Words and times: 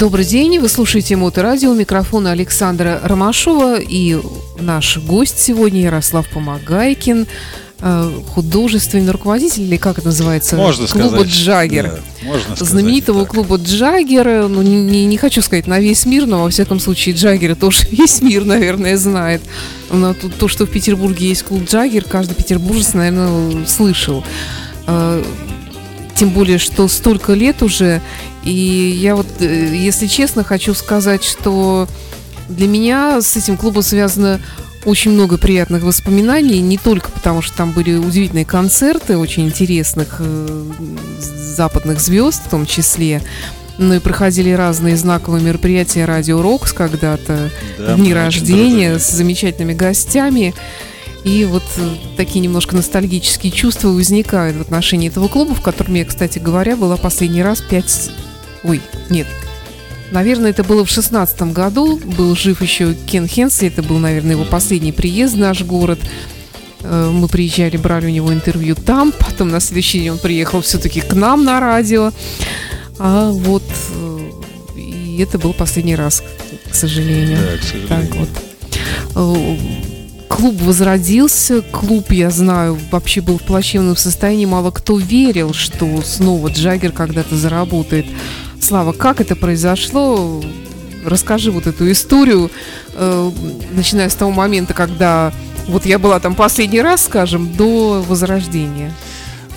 Добрый 0.00 0.24
день, 0.24 0.58
вы 0.58 0.68
слушаете 0.70 1.14
Моторадио, 1.16 1.74
микрофон 1.74 2.26
Александра 2.26 3.00
Ромашова 3.04 3.78
и 3.78 4.18
наш 4.58 4.96
гость 4.96 5.38
сегодня 5.38 5.82
Ярослав 5.82 6.26
Помогайкин, 6.30 7.26
э, 7.80 8.10
художественный 8.28 9.12
руководитель, 9.12 9.64
или 9.64 9.76
как 9.76 9.98
это 9.98 10.06
называется? 10.06 10.56
Можно 10.56 10.86
клуба 10.86 11.08
сказать, 11.08 11.26
Джаггер. 11.28 11.84
да, 11.84 11.98
можно 12.26 12.56
сказать 12.56 12.68
знаменитого 12.68 13.24
так. 13.24 13.30
клуба 13.32 13.56
Джаггер. 13.56 14.48
Ну, 14.48 14.62
не, 14.62 14.76
не- 14.82 15.04
не 15.04 15.18
хочу 15.18 15.42
сказать 15.42 15.66
на 15.66 15.78
весь 15.78 16.06
мир, 16.06 16.24
но 16.24 16.44
во 16.44 16.48
всяком 16.48 16.80
случае 16.80 17.14
Джаггера 17.14 17.54
тоже 17.54 17.86
весь 17.90 18.22
мир, 18.22 18.46
наверное, 18.46 18.96
знает. 18.96 19.42
Но 19.90 20.14
то, 20.14 20.30
то, 20.30 20.48
что 20.48 20.64
в 20.64 20.70
Петербурге 20.70 21.28
есть 21.28 21.42
клуб 21.42 21.64
Джаггер, 21.68 22.04
каждый 22.04 22.34
петербуржец, 22.34 22.94
наверное, 22.94 23.66
слышал. 23.66 24.24
Э, 24.86 25.22
Тем 26.16 26.30
более, 26.30 26.56
что 26.58 26.88
столько 26.88 27.34
лет 27.34 27.62
уже. 27.62 28.00
И 28.44 28.52
я 29.00 29.16
вот, 29.16 29.26
э, 29.40 29.74
если 29.74 30.06
честно, 30.06 30.44
хочу 30.44 30.74
сказать, 30.74 31.24
что 31.24 31.88
для 32.48 32.66
меня 32.66 33.20
с 33.20 33.36
этим 33.36 33.56
клубом 33.56 33.82
связано 33.82 34.40
очень 34.84 35.10
много 35.10 35.36
приятных 35.36 35.82
воспоминаний, 35.82 36.60
не 36.60 36.78
только 36.78 37.10
потому, 37.10 37.42
что 37.42 37.56
там 37.56 37.72
были 37.72 37.96
удивительные 37.96 38.46
концерты 38.46 39.18
очень 39.18 39.46
интересных 39.46 40.16
э, 40.20 40.64
западных 41.18 42.00
звезд 42.00 42.42
в 42.46 42.50
том 42.50 42.64
числе, 42.64 43.22
но 43.78 43.94
и 43.94 43.98
проходили 43.98 44.50
разные 44.50 44.96
знаковые 44.96 45.44
мероприятия 45.44 46.04
Радио 46.04 46.40
Рокс 46.42 46.72
когда-то, 46.72 47.50
Да, 47.78 47.94
дни 47.94 48.14
рождения 48.14 48.98
с 48.98 49.10
замечательными 49.10 49.74
гостями. 49.74 50.54
И 51.24 51.44
вот 51.44 51.62
э, 51.76 51.96
такие 52.16 52.40
немножко 52.40 52.74
ностальгические 52.74 53.52
чувства 53.52 53.88
возникают 53.88 54.56
в 54.56 54.60
отношении 54.62 55.08
этого 55.08 55.28
клуба, 55.28 55.54
в 55.54 55.60
котором 55.60 55.94
я, 55.94 56.04
кстати 56.06 56.38
говоря, 56.38 56.76
была 56.76 56.96
последний 56.96 57.42
раз 57.42 57.60
пять... 57.60 58.10
Ой, 58.62 58.80
нет. 59.08 59.26
Наверное, 60.10 60.50
это 60.50 60.64
было 60.64 60.84
в 60.84 60.90
шестнадцатом 60.90 61.52
году. 61.52 61.98
Был 61.98 62.34
жив 62.34 62.60
еще 62.62 62.94
Кен 62.94 63.26
Хенсли. 63.28 63.68
Это 63.68 63.82
был, 63.82 63.98
наверное, 63.98 64.32
его 64.32 64.44
последний 64.44 64.92
приезд 64.92 65.34
в 65.34 65.38
наш 65.38 65.62
город. 65.62 66.00
Э, 66.82 67.10
Мы 67.12 67.28
приезжали, 67.28 67.76
брали 67.76 68.06
у 68.06 68.10
него 68.10 68.32
интервью 68.32 68.74
там. 68.74 69.12
Потом 69.12 69.50
на 69.50 69.60
следующий 69.60 70.00
день 70.00 70.10
он 70.10 70.18
приехал 70.18 70.60
все-таки 70.62 71.00
к 71.00 71.14
нам 71.14 71.44
на 71.44 71.60
радио. 71.60 72.12
А 72.98 73.30
вот... 73.30 73.62
э, 73.94 74.30
И 74.76 75.18
это 75.22 75.38
был 75.38 75.52
последний 75.52 75.94
раз, 75.96 76.22
к 76.70 76.74
сожалению. 76.74 77.38
Да, 77.38 77.56
к 77.58 77.62
сожалению. 77.62 77.88
Так 77.88 78.16
вот. 78.16 78.28
Э, 79.14 79.56
Клуб 80.28 80.62
возродился, 80.62 81.60
клуб, 81.60 82.12
я 82.12 82.30
знаю, 82.30 82.78
вообще 82.92 83.20
был 83.20 83.38
в 83.38 83.42
плачевном 83.42 83.96
состоянии. 83.96 84.46
Мало 84.46 84.70
кто 84.70 84.96
верил, 84.96 85.52
что 85.52 86.00
снова 86.02 86.48
Джаггер 86.48 86.92
когда-то 86.92 87.36
заработает. 87.36 88.06
Слава, 88.60 88.92
как 88.92 89.20
это 89.20 89.36
произошло? 89.36 90.42
Расскажи 91.04 91.50
вот 91.50 91.66
эту 91.66 91.90
историю, 91.90 92.50
э, 92.92 93.30
начиная 93.72 94.10
с 94.10 94.14
того 94.14 94.30
момента, 94.30 94.74
когда 94.74 95.32
вот 95.66 95.86
я 95.86 95.98
была 95.98 96.20
там 96.20 96.34
последний 96.34 96.82
раз, 96.82 97.06
скажем, 97.06 97.52
до 97.54 98.04
возрождения. 98.06 98.94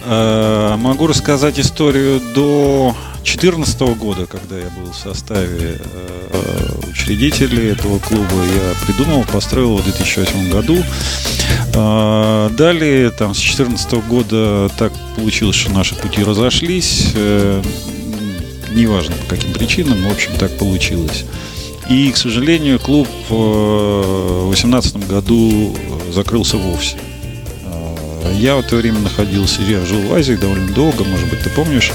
Э, 0.05 0.75
Могу 0.77 1.07
рассказать 1.07 1.59
историю 1.59 2.21
до 2.33 2.95
2014 3.25 3.81
года, 3.95 4.25
когда 4.25 4.57
я 4.57 4.69
был 4.69 4.91
в 4.91 4.95
составе 4.95 5.81
э, 5.81 6.89
учредителей 6.89 7.73
этого 7.73 7.99
клуба. 7.99 8.23
Я 8.23 8.85
придумал, 8.85 9.25
построил 9.25 9.71
его 9.71 9.77
в 9.77 9.83
2008 9.83 10.49
году. 10.49 10.77
Далее, 11.73 13.09
там, 13.09 13.33
с 13.33 13.39
2014 13.39 13.93
года 14.07 14.69
так 14.77 14.93
получилось, 15.15 15.55
что 15.55 15.71
наши 15.71 15.95
пути 15.95 16.23
разошлись. 16.23 17.13
Неважно 18.73 19.15
по 19.15 19.35
каким 19.35 19.53
причинам, 19.53 20.03
в 20.07 20.11
общем, 20.11 20.31
так 20.37 20.57
получилось. 20.57 21.25
И, 21.89 22.11
к 22.11 22.17
сожалению, 22.17 22.79
клуб 22.79 23.07
э, 23.29 23.33
в 23.33 24.49
2018 24.49 25.07
году 25.07 25.75
э, 25.75 26.11
закрылся 26.11 26.57
вовсе. 26.57 26.95
Э, 27.65 28.33
Я 28.39 28.55
в 28.55 28.59
это 28.59 28.77
время 28.77 28.99
находился, 28.99 29.61
я 29.61 29.85
жил 29.85 29.99
в 30.01 30.13
Азии 30.13 30.35
довольно 30.35 30.71
долго, 30.73 31.03
может 31.03 31.29
быть, 31.29 31.41
ты 31.43 31.49
помнишь. 31.49 31.91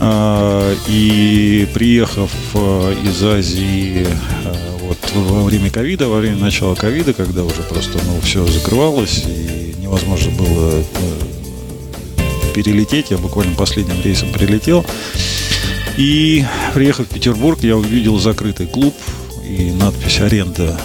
Э, 0.00 0.74
И 0.88 1.68
приехав 1.72 2.30
э, 2.54 2.94
из 3.04 3.22
Азии 3.22 4.06
э, 4.44 4.54
вот 4.82 4.98
во 5.14 5.44
время 5.44 5.70
ковида, 5.70 6.08
во 6.08 6.18
время 6.18 6.36
начала 6.38 6.74
ковида, 6.74 7.12
когда 7.14 7.44
уже 7.44 7.62
просто 7.62 7.98
ну, 8.04 8.20
все 8.22 8.44
закрывалось 8.46 9.24
и 9.26 9.74
невозможно 9.80 10.32
было 10.32 10.82
э, 10.82 12.52
перелететь, 12.54 13.10
я 13.12 13.18
буквально 13.18 13.54
последним 13.54 14.02
рейсом 14.02 14.32
прилетел. 14.32 14.84
И 15.96 16.44
приехав 16.74 17.06
в 17.06 17.14
Петербург, 17.14 17.58
я 17.62 17.76
увидел 17.76 18.18
закрытый 18.18 18.66
клуб 18.66 18.94
и 19.48 19.72
надпись 19.72 20.20
«Аренда» 20.20 20.78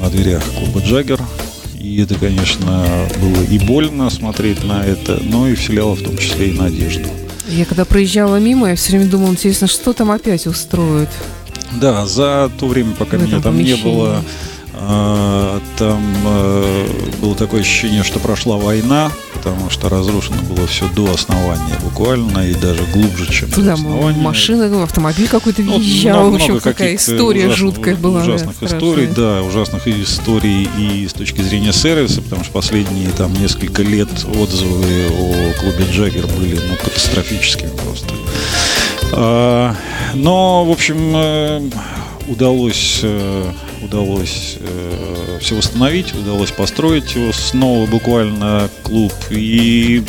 на 0.00 0.10
дверях 0.10 0.42
клуба 0.44 0.80
«Джаггер». 0.80 1.20
И 1.78 2.02
это, 2.02 2.14
конечно, 2.16 2.86
было 3.20 3.42
и 3.42 3.58
больно 3.58 4.10
смотреть 4.10 4.62
на 4.62 4.84
это, 4.84 5.18
но 5.22 5.48
и 5.48 5.54
вселяло 5.54 5.94
в 5.94 6.02
том 6.02 6.18
числе 6.18 6.50
и 6.50 6.52
надежду. 6.52 7.08
Я 7.48 7.64
когда 7.64 7.86
проезжала 7.86 8.36
мимо, 8.36 8.68
я 8.68 8.76
все 8.76 8.92
время 8.92 9.06
думала, 9.06 9.30
интересно, 9.30 9.66
что 9.66 9.94
там 9.94 10.10
опять 10.10 10.46
устроят? 10.46 11.08
Да, 11.80 12.06
за 12.06 12.50
то 12.58 12.66
время, 12.66 12.92
пока 12.98 13.16
меня 13.16 13.40
там 13.40 13.56
не 13.56 13.64
помещении. 13.64 13.82
было, 13.82 14.16
а, 14.16 14.22
там 15.76 16.02
э, 16.24 16.86
было 17.20 17.34
такое 17.34 17.60
ощущение, 17.60 18.02
что 18.02 18.18
прошла 18.18 18.56
война, 18.56 19.12
потому 19.34 19.68
что 19.68 19.88
разрушено 19.90 20.40
было 20.42 20.66
все 20.66 20.88
до 20.94 21.12
основания 21.12 21.74
буквально 21.82 22.48
и 22.48 22.54
даже 22.54 22.82
глубже, 22.92 23.30
чем 23.30 23.50
до 23.50 23.56
Туда 23.56 23.72
основания. 23.74 24.18
машина, 24.18 24.82
автомобиль 24.82 25.28
какой-то 25.28 25.60
Ну, 25.62 25.76
въезжал. 25.78 26.20
много 26.20 26.32
в 26.32 26.34
общем, 26.36 26.60
какая 26.60 26.96
история 26.96 27.46
ужасных- 27.48 27.56
жуткая 27.56 27.96
была. 27.96 28.20
да, 28.20 28.26
Ужасных 28.26 28.54
страшная. 28.56 28.78
историй, 28.80 29.06
да, 29.08 29.42
ужасных 29.42 29.86
историй 29.88 30.68
и 30.78 31.06
с 31.06 31.12
точки 31.12 31.42
зрения 31.42 31.72
сервиса, 31.74 32.22
потому 32.22 32.42
что 32.44 32.52
последние 32.52 33.10
там 33.10 33.32
несколько 33.34 33.82
лет 33.82 34.08
отзывы 34.40 35.08
о 35.10 35.52
клубе 35.60 35.84
Джаггер 35.92 36.26
были 36.26 36.54
ну, 36.54 36.76
катастрофическими 36.82 37.70
просто. 37.84 38.14
А, 39.12 39.74
Но, 40.14 40.64
в 40.64 40.70
общем, 40.70 41.12
э, 41.14 41.70
удалось, 43.82 44.56
э, 44.58 45.38
все 45.40 45.54
восстановить, 45.56 46.14
удалось 46.14 46.50
построить 46.50 47.14
его 47.14 47.32
снова 47.32 47.86
буквально 47.86 48.70
клуб. 48.82 49.12
И 49.30 50.02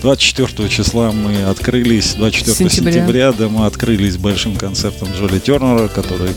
24 0.00 0.68
числа 0.68 1.12
мы 1.12 1.42
открылись, 1.44 2.14
24 2.14 2.68
Сентября. 2.70 2.92
сентября, 2.92 3.32
да, 3.32 3.48
мы 3.48 3.66
открылись 3.66 4.16
большим 4.16 4.56
концертом 4.56 5.08
Джоли 5.16 5.38
Тернера, 5.38 5.88
который 5.88 6.30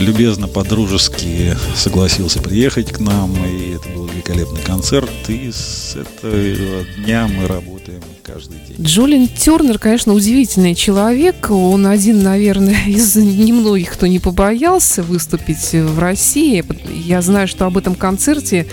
любезно, 0.00 0.48
по-дружески 0.48 1.56
согласился 1.76 2.40
приехать 2.40 2.92
к 2.92 3.00
нам, 3.00 3.32
и 3.44 3.74
это 3.74 3.88
был 3.90 4.06
великолепный 4.06 4.60
концерт, 4.62 5.10
и 5.28 5.50
с 5.52 5.96
этого 5.96 6.84
дня 6.98 7.28
мы 7.28 7.46
работаем 7.46 8.02
каждый 8.22 8.58
день. 8.66 8.76
Джолин 8.80 9.28
Тернер, 9.28 9.78
конечно, 9.78 10.12
удивительный 10.12 10.74
человек. 10.74 11.50
Он 11.50 11.86
один, 11.86 12.22
наверное, 12.22 12.82
из 12.86 13.14
немногих, 13.16 13.92
кто 13.92 14.06
не 14.06 14.18
побоялся 14.18 15.02
выступить 15.02 15.72
в 15.72 15.98
России. 15.98 16.64
Я 17.04 17.22
знаю, 17.22 17.46
что 17.46 17.66
об 17.66 17.76
этом 17.76 17.94
концерте 17.94 18.66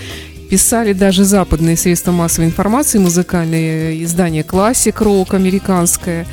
писали 0.50 0.94
даже 0.94 1.26
западные 1.26 1.76
средства 1.76 2.12
массовой 2.12 2.48
информации, 2.48 3.00
музыкальные 3.00 4.04
издания 4.04 4.44
«Классик», 4.44 5.02
«Рок» 5.02 5.34
американское. 5.34 6.26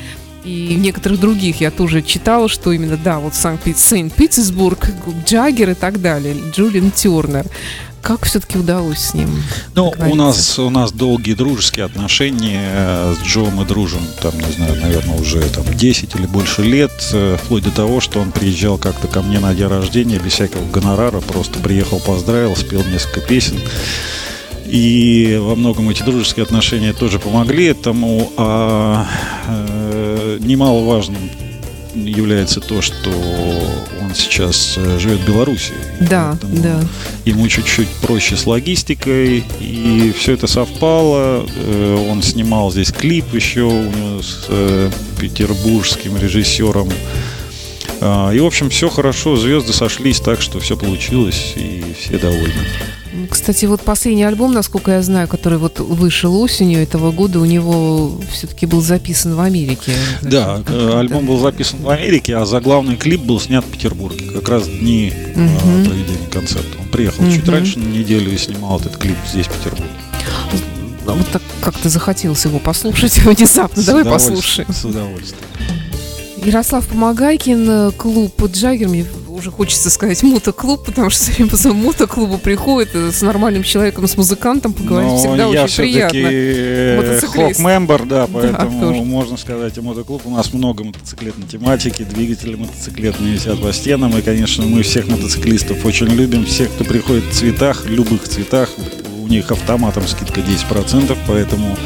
И 0.45 0.77
в 0.77 0.79
некоторых 0.79 1.19
других 1.21 1.61
я 1.61 1.71
тоже 1.71 2.03
читала, 2.03 2.49
что 2.49 2.73
именно, 2.73 2.97
да, 2.97 3.19
вот 3.19 3.35
Санкт-Петербург, 3.35 4.89
Джаггер 5.27 5.71
и 5.71 5.75
так 5.75 6.01
далее, 6.01 6.37
Джулиан 6.55 6.91
Тернер. 6.91 7.47
Как 8.03 8.27
все-таки 8.27 8.59
удалось 8.59 8.99
с 8.99 9.15
ним? 9.15 9.31
Ну, 9.75 9.91
у 10.11 10.15
нас, 10.15 10.59
у 10.59 10.69
нас 10.69 10.93
долгие 10.93 11.33
дружеские 11.33 11.87
отношения. 11.87 12.61
э, 12.71 13.15
С 13.19 13.27
Джо 13.27 13.47
мы 13.47 13.65
дружим, 13.65 14.03
там, 14.21 14.35
не 14.39 14.53
знаю, 14.53 14.79
наверное, 14.79 15.19
уже 15.19 15.41
там 15.49 15.65
10 15.75 16.15
или 16.15 16.27
больше 16.27 16.61
лет. 16.63 16.93
э, 17.15 17.39
Вплоть 17.43 17.63
до 17.65 17.71
того, 17.71 18.03
что 18.03 18.21
он 18.21 18.31
приезжал 18.31 18.77
как-то 18.77 19.09
ко 19.09 19.23
мне 19.23 19.39
на 19.41 19.55
день 19.55 19.69
рождения 19.69 20.19
без 20.19 20.35
всякого 20.35 20.71
гонорара. 20.71 21.21
Просто 21.23 21.59
приехал, 21.61 21.99
поздравил, 21.99 22.55
спел 22.57 22.85
несколько 22.85 23.23
песен. 23.23 23.59
И 24.67 25.39
во 25.41 25.55
многом 25.55 25.91
эти 25.91 26.03
дружеские 26.03 26.45
отношения 26.45 26.93
тоже 26.93 27.19
помогли 27.19 27.67
этому. 27.67 28.33
А 28.37 29.07
э, 29.47 30.39
немаловажным 30.41 31.31
является 31.95 32.61
то, 32.61 32.83
что 32.83 33.11
он 34.03 34.15
сейчас 34.15 34.75
э, 34.77 34.99
живет 34.99 35.21
в 35.21 35.27
Беларуси. 35.27 35.73
Да, 36.01 36.37
да. 36.43 36.81
Ему 37.25 37.47
чуть-чуть 37.49 37.89
проще 38.03 38.37
с 38.37 38.47
логистикой, 38.47 39.45
и 39.61 40.13
все 40.19 40.33
это 40.33 40.47
совпало. 40.47 41.47
Э, 41.57 42.07
Он 42.11 42.23
снимал 42.23 42.71
здесь 42.73 42.91
клип 42.91 43.33
еще 43.33 43.71
с 44.23 44.47
э, 44.49 44.91
петербургским 45.21 46.17
режиссером. 46.17 46.89
А, 48.01 48.33
И, 48.33 48.41
в 48.41 48.47
общем, 48.47 48.71
все 48.71 48.89
хорошо, 48.89 49.37
звезды 49.37 49.73
сошлись 49.73 50.21
так, 50.21 50.41
что 50.41 50.59
все 50.59 50.77
получилось, 50.77 51.55
и 51.57 51.83
все 51.99 52.19
довольны. 52.19 52.67
Кстати, 53.31 53.67
вот 53.67 53.81
последний 53.81 54.25
альбом, 54.25 54.53
насколько 54.53 54.93
я 54.93 55.03
знаю, 55.03 55.29
который 55.29 55.59
вот 55.59 55.81
вышел 55.81 56.35
осенью 56.41 56.81
этого 56.81 57.13
года, 57.13 57.41
у 57.41 57.45
него 57.45 58.21
все-таки 58.33 58.67
был 58.67 58.81
записан 58.81 59.35
в 59.35 59.41
Америке. 59.41 59.93
Да, 60.23 60.63
э, 60.67 60.99
альбом 60.99 61.27
был 61.27 61.39
записан 61.39 61.81
в 61.81 61.89
Америке, 61.89 62.37
а 62.37 62.47
заглавный 62.47 62.97
клип 62.97 63.23
был 63.23 63.41
снят 63.41 63.65
в 63.65 63.69
Петербурге, 63.69 64.31
как 64.33 64.49
раз 64.49 64.69
дни 64.69 65.13
угу. 65.35 65.85
проведения 65.85 66.29
концерта. 66.31 66.79
Он 66.81 66.89
приехал 66.89 67.25
угу. 67.25 67.33
чуть 67.33 67.49
раньше 67.49 67.79
на 67.79 67.89
неделю 67.89 68.33
и 68.33 68.37
снимал 68.37 68.81
этот 68.81 68.97
клип 68.97 69.17
здесь, 69.31 69.47
в 69.47 69.53
Петербурге. 69.53 69.91
А 71.07 71.13
вот 71.13 71.29
так 71.29 71.43
как-то 71.61 71.89
захотелось 71.89 72.45
его 72.45 72.59
послушать 72.59 73.19
внезапно. 73.25 73.83
С 73.83 73.87
Давай 73.87 74.05
послушаем. 74.05 74.73
С 74.73 74.85
удовольствием. 74.85 75.45
Ярослав 76.45 76.87
Помогайкин, 76.87 77.93
клуб 77.93 78.43
Джаггер. 78.45 78.89
Мне 78.89 79.07
уже 79.35 79.51
хочется 79.51 79.91
сказать 79.91 80.23
мотоклуб, 80.23 80.85
потому 80.85 81.11
что 81.11 81.33
все 81.57 81.73
мотоклубу 81.73 82.39
приходит 82.39 82.95
э, 82.95 83.11
с 83.11 83.21
нормальным 83.21 83.65
человеком, 83.65 84.07
с 84.07 84.17
музыкантом 84.17 84.73
поговорить 84.73 85.11
Но 85.11 85.19
всегда 85.19 85.45
я 85.47 85.65
очень 85.65 85.77
приятно. 85.77 86.19
Э, 86.19 87.21
хок-мембер, 87.21 88.05
да, 88.07 88.29
поэтому 88.33 88.93
да, 88.93 89.03
можно 89.03 89.37
сказать, 89.37 89.77
и 89.77 89.81
мотоклуб. 89.81 90.23
У 90.25 90.31
нас 90.31 90.53
много 90.53 90.85
мотоциклетной 90.85 91.47
тематики, 91.47 92.05
двигатели 92.05 92.55
мотоциклетные 92.55 93.35
висят 93.35 93.61
по 93.61 93.73
стенам, 93.73 94.17
и, 94.17 94.23
конечно, 94.23 94.65
мы 94.65 94.83
всех 94.83 95.09
мотоциклистов 95.09 95.85
очень 95.85 96.07
любим, 96.07 96.47
всех, 96.47 96.73
кто 96.73 96.85
приходит 96.85 97.25
в 97.25 97.33
цветах, 97.33 97.87
любых 97.87 98.29
цветах, 98.29 98.71
у 99.21 99.27
них 99.27 99.51
автоматом 99.51 100.07
скидка 100.07 100.41
10%, 100.41 101.17
поэтому 101.27 101.77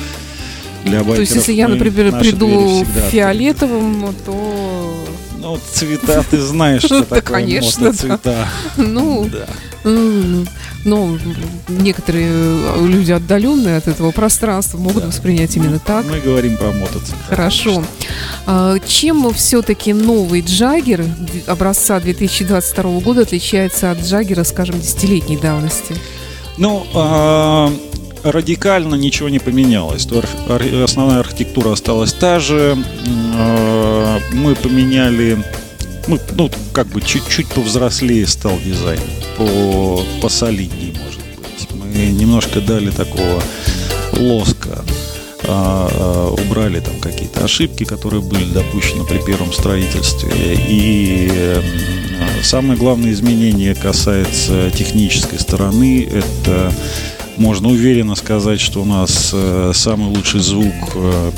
для 0.85 0.99
байкеров 0.99 1.15
То 1.15 1.21
есть, 1.21 1.35
если 1.35 1.53
я, 1.53 1.69
например, 1.69 2.19
приду 2.19 2.85
в 2.85 3.11
фиолетовом, 3.11 4.15
то 4.25 4.88
ну, 5.53 5.61
цвета 5.73 6.25
ты 6.31 6.41
знаешь, 6.41 6.83
что 6.83 7.05
такое 7.05 7.23
конечно, 7.23 7.93
цвета. 7.93 8.47
Ну, 8.77 9.31
ну, 10.85 11.19
некоторые 11.69 12.87
люди, 12.87 13.12
отдаленные 13.12 13.77
от 13.77 13.89
этого 13.89 14.11
пространства, 14.11 14.79
могут 14.79 15.05
воспринять 15.05 15.56
именно 15.56 15.79
так. 15.79 16.05
Мы 16.06 16.21
говорим 16.21 16.56
про 16.56 16.73
мотоцикл. 16.73 17.17
Хорошо. 17.29 17.83
А, 18.47 18.79
чем 18.81 19.33
все-таки 19.33 19.93
новый 19.93 20.43
Джаггер 20.43 21.05
образца 21.47 22.00
2022 22.00 23.00
года 23.00 23.23
отличается 23.23 23.91
от 23.91 24.00
Джаггера, 24.00 24.45
скажем, 24.45 24.81
десятилетней 24.81 25.39
давности? 25.39 25.95
Ну, 26.59 26.87
а, 26.95 27.73
радикально 28.23 28.94
ничего 28.94 29.29
не 29.29 29.38
поменялось. 29.38 30.06
То 30.06 30.23
основная 30.85 31.20
архитектура 31.20 31.73
осталась 31.73 32.12
та 32.12 32.41
же. 32.41 32.76
А, 33.35 34.20
мы 34.32 34.55
поменяли 34.55 35.38
мы, 36.09 36.19
ну, 36.37 36.50
как 36.73 36.87
бы 36.88 37.03
чуть-чуть 37.03 37.49
повзрослее 37.49 38.26
стал 38.26 38.59
дизайн, 38.65 39.00
по, 39.37 40.03
посолиднее, 40.23 40.94
может 41.05 41.20
быть. 41.20 41.69
Мы 41.70 42.06
немножко 42.06 42.61
дали 42.61 42.91
такого 42.91 43.43
лоска, 44.15 44.85
а, 45.47 45.88
а, 45.91 46.31
убрали 46.31 46.81
там 46.81 46.99
какие-то 47.00 47.44
ошибки, 47.44 47.85
которые 47.85 48.23
были 48.23 48.44
допущены 48.44 49.05
при 49.05 49.19
первом 49.19 49.53
строительстве. 49.53 50.31
И 50.69 51.31
э, 51.31 51.62
самое 52.43 52.79
главное 52.79 53.12
изменение 53.12 53.75
касается 53.75 54.71
технической 54.71 55.38
стороны. 55.38 56.09
Это 56.11 56.73
можно 57.38 57.69
уверенно 57.69 58.14
сказать, 58.14 58.61
что 58.61 58.82
у 58.82 58.85
нас 58.85 59.31
э, 59.32 59.73
самый 59.75 60.08
лучший 60.08 60.40
звук 60.40 60.75
э, 60.94 61.31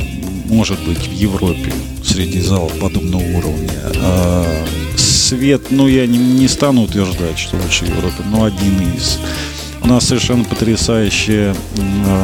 может 0.47 0.79
быть 0.85 1.07
в 1.07 1.13
Европе 1.13 1.73
среди 2.05 2.41
залов 2.41 2.79
подобного 2.79 3.23
уровня. 3.23 3.71
А 3.97 4.67
свет, 4.97 5.71
ну 5.71 5.87
я 5.87 6.07
не, 6.07 6.19
не 6.19 6.49
стану 6.49 6.83
утверждать, 6.83 7.39
что 7.39 7.57
лучше 7.57 7.85
в 7.85 7.89
Европе, 7.89 8.23
но 8.27 8.45
один 8.45 8.81
из. 8.97 9.19
У 9.83 9.87
нас 9.87 10.07
совершенно 10.07 10.45
потрясающее 10.45 11.55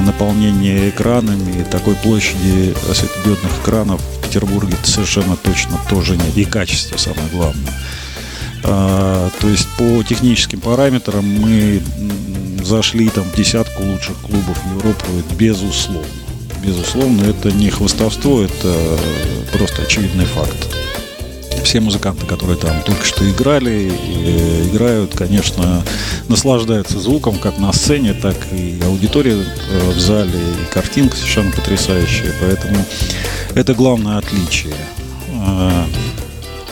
наполнение 0.04 0.90
экранами. 0.90 1.64
Такой 1.70 1.94
площади 1.94 2.74
светодиодных 2.92 3.50
экранов 3.62 4.00
в 4.00 4.26
Петербурге 4.26 4.76
совершенно 4.84 5.36
точно 5.36 5.78
тоже 5.88 6.16
нет. 6.16 6.36
И 6.36 6.44
качество 6.44 6.98
самое 6.98 7.28
главное. 7.32 7.72
А, 8.62 9.30
то 9.40 9.48
есть 9.48 9.68
по 9.78 10.02
техническим 10.02 10.60
параметрам 10.60 11.24
мы 11.24 11.80
зашли 12.66 13.08
там 13.08 13.24
в 13.24 13.36
десятку 13.36 13.82
лучших 13.82 14.16
клубов 14.18 14.58
Европы, 14.74 15.06
безусловно. 15.38 16.04
Безусловно, 16.64 17.22
это 17.22 17.52
не 17.52 17.70
хвостовство, 17.70 18.42
это 18.42 18.74
просто 19.52 19.82
очевидный 19.82 20.24
факт. 20.24 20.66
Все 21.62 21.80
музыканты, 21.80 22.26
которые 22.26 22.58
там 22.58 22.82
только 22.82 23.04
что 23.04 23.28
играли, 23.28 23.88
играют, 24.72 25.14
конечно, 25.14 25.82
наслаждаются 26.28 26.98
звуком 26.98 27.38
как 27.38 27.58
на 27.58 27.72
сцене, 27.72 28.14
так 28.14 28.36
и 28.52 28.78
аудитория 28.84 29.36
э, 29.36 29.90
в 29.90 29.98
зале, 29.98 30.30
и 30.30 30.72
картинка 30.72 31.16
совершенно 31.16 31.52
потрясающая. 31.52 32.32
Поэтому 32.40 32.84
это 33.54 33.74
главное 33.74 34.18
отличие. 34.18 34.74
А, 35.32 35.86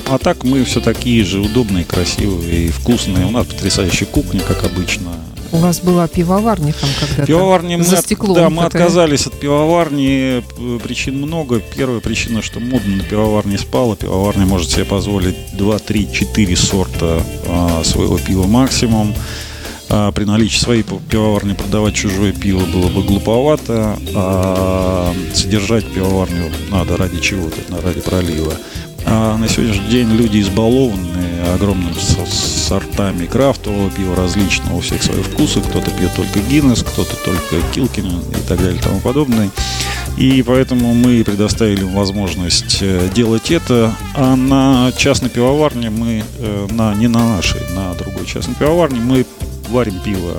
а 0.06 0.18
так 0.18 0.44
мы 0.44 0.64
все 0.64 0.80
такие 0.80 1.24
же 1.24 1.40
удобные, 1.40 1.84
красивые 1.84 2.66
и 2.66 2.70
вкусные. 2.70 3.26
У 3.26 3.30
нас 3.30 3.46
потрясающая 3.46 4.06
кухня, 4.06 4.40
как 4.40 4.64
обычно. 4.64 5.10
У 5.54 5.58
вас 5.58 5.80
была 5.80 6.08
пивоварня 6.08 6.72
там 6.72 6.90
когда-то? 6.98 7.26
Пивоварня 7.26 7.78
мы, 7.78 7.84
стеклом, 7.84 8.34
да, 8.34 8.50
мы 8.50 8.64
отказались 8.64 9.28
от 9.28 9.38
пивоварни. 9.38 10.42
Причин 10.82 11.18
много. 11.18 11.60
Первая 11.60 12.00
причина, 12.00 12.42
что 12.42 12.58
модно 12.58 12.96
на 12.96 13.04
пивоварне 13.04 13.56
спала. 13.56 13.94
Пивоварня 13.94 14.46
может 14.46 14.68
себе 14.68 14.84
позволить 14.84 15.36
2, 15.52 15.78
3, 15.78 16.12
4 16.12 16.56
сорта 16.56 17.22
а, 17.46 17.84
своего 17.84 18.18
пива 18.18 18.48
максимум. 18.48 19.14
А, 19.88 20.10
при 20.10 20.24
наличии 20.24 20.58
своей 20.58 20.82
пивоварни 20.82 21.52
продавать 21.52 21.94
чужое 21.94 22.32
пиво 22.32 22.64
было 22.64 22.88
бы 22.88 23.04
глуповато. 23.04 23.96
А 24.16 25.14
содержать 25.34 25.86
пивоварню 25.86 26.50
надо 26.72 26.96
ради 26.96 27.20
чего-то, 27.20 27.60
ради 27.80 28.00
пролива. 28.00 28.54
А 29.06 29.36
на 29.36 29.48
сегодняшний 29.48 29.88
день 29.88 30.10
люди 30.10 30.40
избалованы 30.40 31.24
огромными 31.54 31.94
сортами 32.26 33.26
крафтового 33.26 33.90
пива 33.90 34.16
различного, 34.16 34.76
у 34.76 34.80
всех 34.80 35.02
свои 35.02 35.22
вкусы. 35.22 35.60
Кто-то 35.60 35.90
пьет 35.90 36.14
только 36.14 36.40
Гиннес, 36.40 36.82
кто-то 36.82 37.16
только 37.24 37.56
Килкин 37.72 38.06
и 38.06 38.48
так 38.48 38.58
далее 38.58 38.76
и 38.76 38.82
тому 38.82 39.00
подобное. 39.00 39.50
И 40.16 40.42
поэтому 40.42 40.94
мы 40.94 41.24
предоставили 41.24 41.82
возможность 41.82 42.78
э, 42.80 43.08
делать 43.12 43.50
это. 43.50 43.94
А 44.14 44.36
на 44.36 44.92
частной 44.96 45.28
пивоварне 45.28 45.90
мы, 45.90 46.22
э, 46.38 46.66
на, 46.70 46.94
не 46.94 47.08
на 47.08 47.36
нашей, 47.36 47.60
на 47.74 47.94
другой 47.94 48.24
частной 48.26 48.54
пивоварне 48.54 49.00
мы 49.00 49.26
варим 49.70 49.98
пиво 50.00 50.34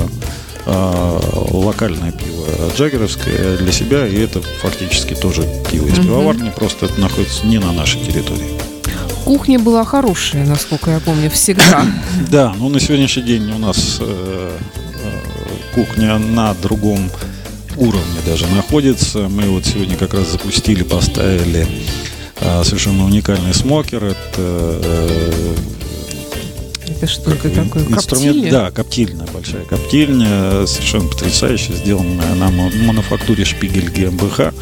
локальное 0.65 2.11
пиво 2.11 2.47
джаггеровское 2.75 3.57
для 3.57 3.71
себя, 3.71 4.07
и 4.07 4.17
это 4.17 4.41
фактически 4.41 5.13
тоже 5.13 5.47
пиво 5.71 5.87
из 5.87 5.95
пивоварни, 5.95 6.49
просто 6.49 6.87
это 6.87 6.99
находится 6.99 7.45
не 7.45 7.59
на 7.59 7.71
нашей 7.71 8.01
территории. 8.01 8.59
Кухня 9.25 9.57
была 9.59 9.83
хорошая, 9.83 10.45
насколько 10.45 10.91
я 10.91 10.99
помню, 10.99 11.29
всегда. 11.31 11.85
Да, 12.29 12.53
но 12.57 12.69
на 12.69 12.79
сегодняшний 12.79 13.23
день 13.23 13.51
у 13.51 13.57
нас 13.57 13.97
э, 13.99 14.57
э, 15.03 15.21
кухня 15.73 16.17
на 16.19 16.53
другом 16.53 17.09
уровне 17.75 18.19
даже 18.25 18.47
находится. 18.47 19.27
Мы 19.27 19.49
вот 19.49 19.65
сегодня 19.65 19.97
как 19.97 20.13
раз 20.13 20.31
запустили, 20.31 20.83
поставили 20.83 21.67
э, 22.39 22.63
совершенно 22.63 23.05
уникальный 23.05 23.53
смокер. 23.53 24.03
Это 24.03 24.21
это 24.37 25.84
что 27.05 27.31
это 27.31 27.49
такое? 27.49 27.83
Инструмент, 27.83 28.05
коптильня? 28.05 28.51
да, 28.51 28.71
коптильная, 28.71 29.27
большая 29.33 29.65
коптильня, 29.65 30.65
совершенно 30.65 31.09
потрясающая, 31.09 31.75
сделанная 31.75 32.33
на 32.35 32.49
мануфактуре 32.49 33.45
Шпигель 33.45 33.89
ГМБХ. 33.89 34.53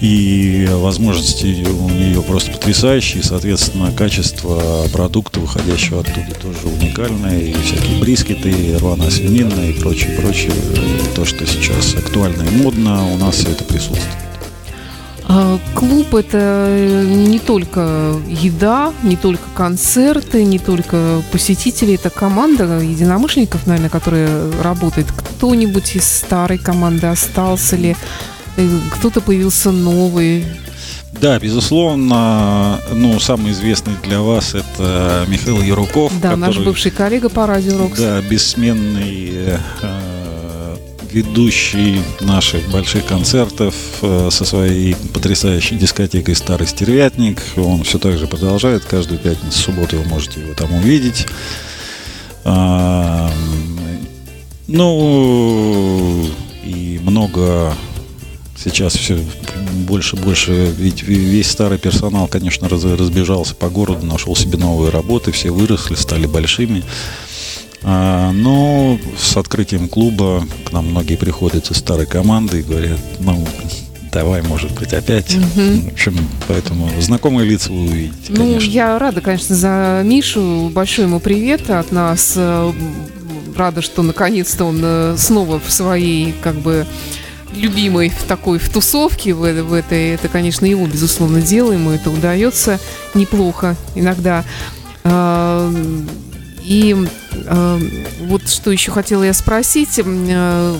И 0.00 0.68
возможности 0.70 1.66
у 1.66 1.88
нее 1.88 2.20
просто 2.22 2.50
потрясающие, 2.50 3.22
соответственно, 3.22 3.92
качество 3.92 4.86
продукта, 4.92 5.40
выходящего 5.40 6.00
оттуда, 6.00 6.34
тоже 6.40 6.66
уникальное. 6.66 7.40
И 7.40 7.54
всякие 7.54 7.98
брискеты, 7.98 8.76
рваная 8.78 9.10
свинина 9.10 9.58
и 9.70 9.72
прочее, 9.72 10.18
прочее. 10.20 10.52
То, 11.14 11.24
что 11.24 11.46
сейчас 11.46 11.94
актуально 11.94 12.42
и 12.42 12.50
модно, 12.62 13.10
у 13.14 13.16
нас 13.16 13.36
все 13.36 13.50
это 13.50 13.64
присутствует. 13.64 14.25
А, 15.28 15.58
клуб 15.74 16.14
это 16.14 17.02
не 17.04 17.40
только 17.40 18.14
еда, 18.28 18.92
не 19.02 19.16
только 19.16 19.42
концерты, 19.54 20.44
не 20.44 20.58
только 20.58 21.22
посетители, 21.32 21.94
это 21.94 22.10
команда 22.10 22.78
единомышленников, 22.78 23.66
наверное, 23.66 23.90
которая 23.90 24.52
работает. 24.62 25.08
Кто-нибудь 25.10 25.96
из 25.96 26.04
старой 26.04 26.58
команды 26.58 27.08
остался 27.08 27.76
ли? 27.76 27.96
Э, 28.56 28.68
кто-то 28.92 29.20
появился 29.20 29.72
новый? 29.72 30.44
Да, 31.20 31.38
безусловно, 31.40 32.78
ну, 32.92 33.18
самый 33.18 33.52
известный 33.52 33.94
для 34.04 34.20
вас 34.20 34.54
это 34.54 35.24
Михаил 35.28 35.60
Яруков. 35.62 36.12
Да, 36.20 36.30
который, 36.30 36.40
наш 36.40 36.58
бывший 36.58 36.90
коллега 36.90 37.30
по 37.30 37.46
радио 37.46 37.78
Рокс. 37.78 37.98
Да, 37.98 38.20
бессменный 38.20 39.30
э, 39.32 39.58
ведущий 41.12 42.00
наших 42.20 42.68
больших 42.70 43.06
концертов 43.06 43.74
э, 44.02 44.28
со 44.30 44.44
своей 44.44 44.94
потрясающей 45.12 45.76
дискотекой 45.76 46.34
«Старый 46.34 46.66
стервятник». 46.66 47.42
Он 47.56 47.82
все 47.82 47.98
так 47.98 48.18
же 48.18 48.26
продолжает. 48.26 48.84
Каждую 48.84 49.18
пятницу, 49.18 49.58
субботу 49.58 49.96
вы 49.96 50.04
можете 50.04 50.40
его 50.40 50.54
там 50.54 50.72
увидеть. 50.72 51.26
Ну, 54.68 56.26
и 56.64 57.00
много 57.02 57.74
сейчас 58.56 58.94
все 58.94 59.18
больше 59.86 60.16
больше, 60.16 60.74
ведь 60.76 61.02
весь 61.02 61.50
старый 61.50 61.78
персонал, 61.78 62.26
конечно, 62.26 62.68
раз, 62.68 62.84
разбежался 62.84 63.54
по 63.54 63.68
городу, 63.68 64.06
нашел 64.06 64.34
себе 64.34 64.58
новые 64.58 64.90
работы, 64.90 65.32
все 65.32 65.50
выросли, 65.50 65.94
стали 65.94 66.26
большими. 66.26 66.82
А, 67.88 68.32
но 68.32 68.98
с 69.16 69.36
открытием 69.36 69.88
клуба 69.88 70.44
к 70.64 70.72
нам 70.72 70.88
многие 70.88 71.14
приходят 71.14 71.70
из 71.70 71.76
старой 71.76 72.04
команды 72.04 72.58
и 72.58 72.62
говорят, 72.64 72.98
ну, 73.20 73.46
давай, 74.12 74.42
может 74.42 74.72
быть, 74.72 74.92
опять. 74.92 75.36
Угу. 75.36 75.90
В 75.90 75.92
общем, 75.92 76.18
поэтому 76.48 76.90
знакомые 77.00 77.48
лица 77.48 77.70
вы 77.70 77.82
увидите, 77.82 78.30
Ну, 78.30 78.38
конечно. 78.38 78.70
я 78.70 78.98
рада, 78.98 79.20
конечно, 79.20 79.54
за 79.54 80.02
Мишу. 80.04 80.68
Большой 80.74 81.04
ему 81.04 81.20
привет 81.20 81.70
от 81.70 81.92
нас. 81.92 82.36
Рада, 83.56 83.82
что 83.82 84.02
наконец-то 84.02 84.64
он 84.64 84.80
э, 84.82 85.14
снова 85.16 85.60
в 85.60 85.70
своей, 85.70 86.34
как 86.42 86.56
бы, 86.56 86.86
любимой 87.54 88.10
в 88.10 88.24
такой 88.24 88.58
в 88.58 88.68
тусовке 88.68 89.32
в, 89.32 89.38
в 89.38 89.72
этой 89.72 90.10
это 90.10 90.28
конечно 90.28 90.66
его 90.66 90.86
безусловно 90.86 91.40
дело 91.40 91.72
ему 91.72 91.90
это 91.90 92.10
удается 92.10 92.78
неплохо 93.14 93.76
иногда 93.94 94.44
а, 95.04 95.72
и 96.66 96.96
а, 97.46 97.80
вот 98.20 98.48
что 98.48 98.70
еще 98.70 98.90
хотела 98.90 99.22
я 99.22 99.32
спросить 99.32 100.00
а, 100.04 100.76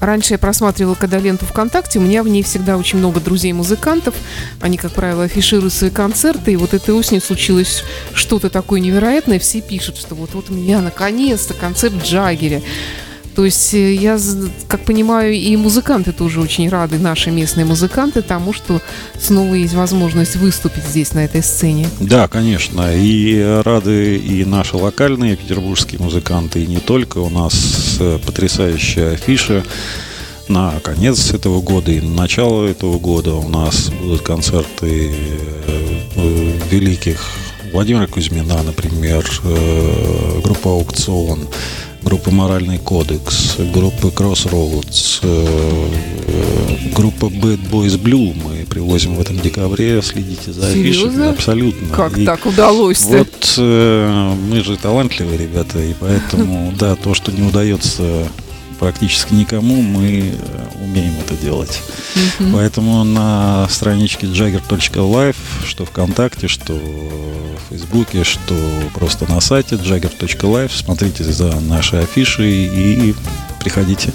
Раньше 0.00 0.34
я 0.34 0.38
просматривала 0.38 0.94
когда 0.94 1.18
ленту 1.18 1.44
ВКонтакте, 1.46 1.98
у 1.98 2.02
меня 2.02 2.22
в 2.22 2.28
ней 2.28 2.42
всегда 2.44 2.76
очень 2.76 2.98
много 2.98 3.18
друзей-музыкантов. 3.18 4.14
Они, 4.60 4.76
как 4.76 4.92
правило, 4.92 5.24
афишируют 5.24 5.72
свои 5.72 5.90
концерты. 5.90 6.52
И 6.52 6.56
вот 6.56 6.72
этой 6.72 6.94
осенью 6.94 7.20
случилось 7.20 7.82
что-то 8.12 8.48
такое 8.48 8.78
невероятное. 8.78 9.40
Все 9.40 9.60
пишут, 9.60 9.96
что 9.96 10.14
вот, 10.14 10.34
вот 10.34 10.50
у 10.50 10.52
меня 10.52 10.80
наконец-то 10.80 11.54
концерт 11.54 11.94
Джаггеря. 12.02 12.62
То 13.38 13.44
есть 13.44 13.72
э, 13.72 13.94
я, 13.94 14.18
как 14.66 14.80
понимаю, 14.80 15.32
и 15.32 15.54
музыканты 15.54 16.10
тоже 16.10 16.40
очень 16.40 16.68
рады, 16.68 16.98
наши 16.98 17.30
местные 17.30 17.64
музыканты, 17.64 18.20
тому, 18.20 18.52
что 18.52 18.82
снова 19.16 19.54
есть 19.54 19.74
возможность 19.74 20.34
выступить 20.34 20.82
здесь, 20.82 21.12
на 21.12 21.24
этой 21.24 21.44
сцене. 21.44 21.88
Да, 22.00 22.26
конечно. 22.26 22.92
И 22.96 23.40
рады 23.64 24.16
и 24.16 24.44
наши 24.44 24.76
локальные 24.76 25.36
петербургские 25.36 26.00
музыканты, 26.00 26.64
и 26.64 26.66
не 26.66 26.78
только. 26.78 27.18
У 27.18 27.30
нас 27.30 27.98
э, 28.00 28.18
потрясающая 28.26 29.12
афиша 29.12 29.62
на 30.48 30.72
конец 30.80 31.32
этого 31.32 31.60
года 31.60 31.92
и 31.92 32.00
на 32.00 32.22
начало 32.22 32.66
этого 32.66 32.98
года 32.98 33.34
у 33.34 33.48
нас 33.48 33.90
будут 34.02 34.22
концерты 34.22 35.12
э, 35.14 36.58
великих 36.72 37.24
Владимира 37.72 38.06
Кузьмина, 38.08 38.62
например, 38.64 39.24
группа 40.42 40.70
«Аукцион», 40.70 41.46
группа 42.02 42.30
«Моральный 42.30 42.78
кодекс», 42.78 43.56
группа 43.72 44.06
«Crossroads», 44.06 45.20
э, 45.22 45.88
э, 46.26 46.94
группа 46.94 47.26
«Bad 47.26 47.70
Boys 47.70 48.00
Blue» 48.00 48.34
мы 48.34 48.66
привозим 48.66 49.14
в 49.16 49.20
этом 49.20 49.38
декабре, 49.38 50.00
следите 50.02 50.52
за 50.52 50.68
афишами. 50.68 51.30
Абсолютно. 51.30 51.88
Как 51.94 52.18
и 52.18 52.24
так 52.24 52.46
удалось 52.46 53.00
-то? 53.06 53.18
Вот 53.18 53.54
э, 53.58 54.34
мы 54.50 54.62
же 54.62 54.76
талантливые 54.76 55.38
ребята, 55.38 55.78
и 55.78 55.94
поэтому, 55.98 56.72
да, 56.78 56.96
то, 56.96 57.14
что 57.14 57.32
не 57.32 57.42
удается 57.42 58.28
практически 58.78 59.34
никому, 59.34 59.82
мы 59.82 60.32
э, 60.32 60.82
умеем 60.82 61.14
это 61.20 61.34
делать. 61.34 61.80
Mm-hmm. 62.14 62.52
Поэтому 62.52 63.04
на 63.04 63.66
страничке 63.68 64.26
jagger.live, 64.26 65.36
что 65.66 65.84
ВКонтакте, 65.84 66.48
что 66.48 66.72
в 66.74 67.70
Фейсбуке, 67.70 68.24
что 68.24 68.54
просто 68.94 69.30
на 69.30 69.40
сайте 69.40 69.76
jagger.live, 69.76 70.70
смотрите 70.74 71.24
за 71.24 71.60
наши 71.60 71.96
афиши 71.96 72.48
и 72.48 73.14
приходите. 73.60 74.12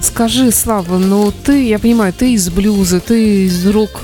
Скажи, 0.00 0.52
Слава, 0.52 0.98
ну 0.98 1.32
ты, 1.32 1.66
я 1.66 1.78
понимаю, 1.78 2.12
ты 2.12 2.34
из 2.34 2.48
блюза, 2.50 3.00
ты 3.00 3.46
из 3.46 3.66
рок 3.66 4.02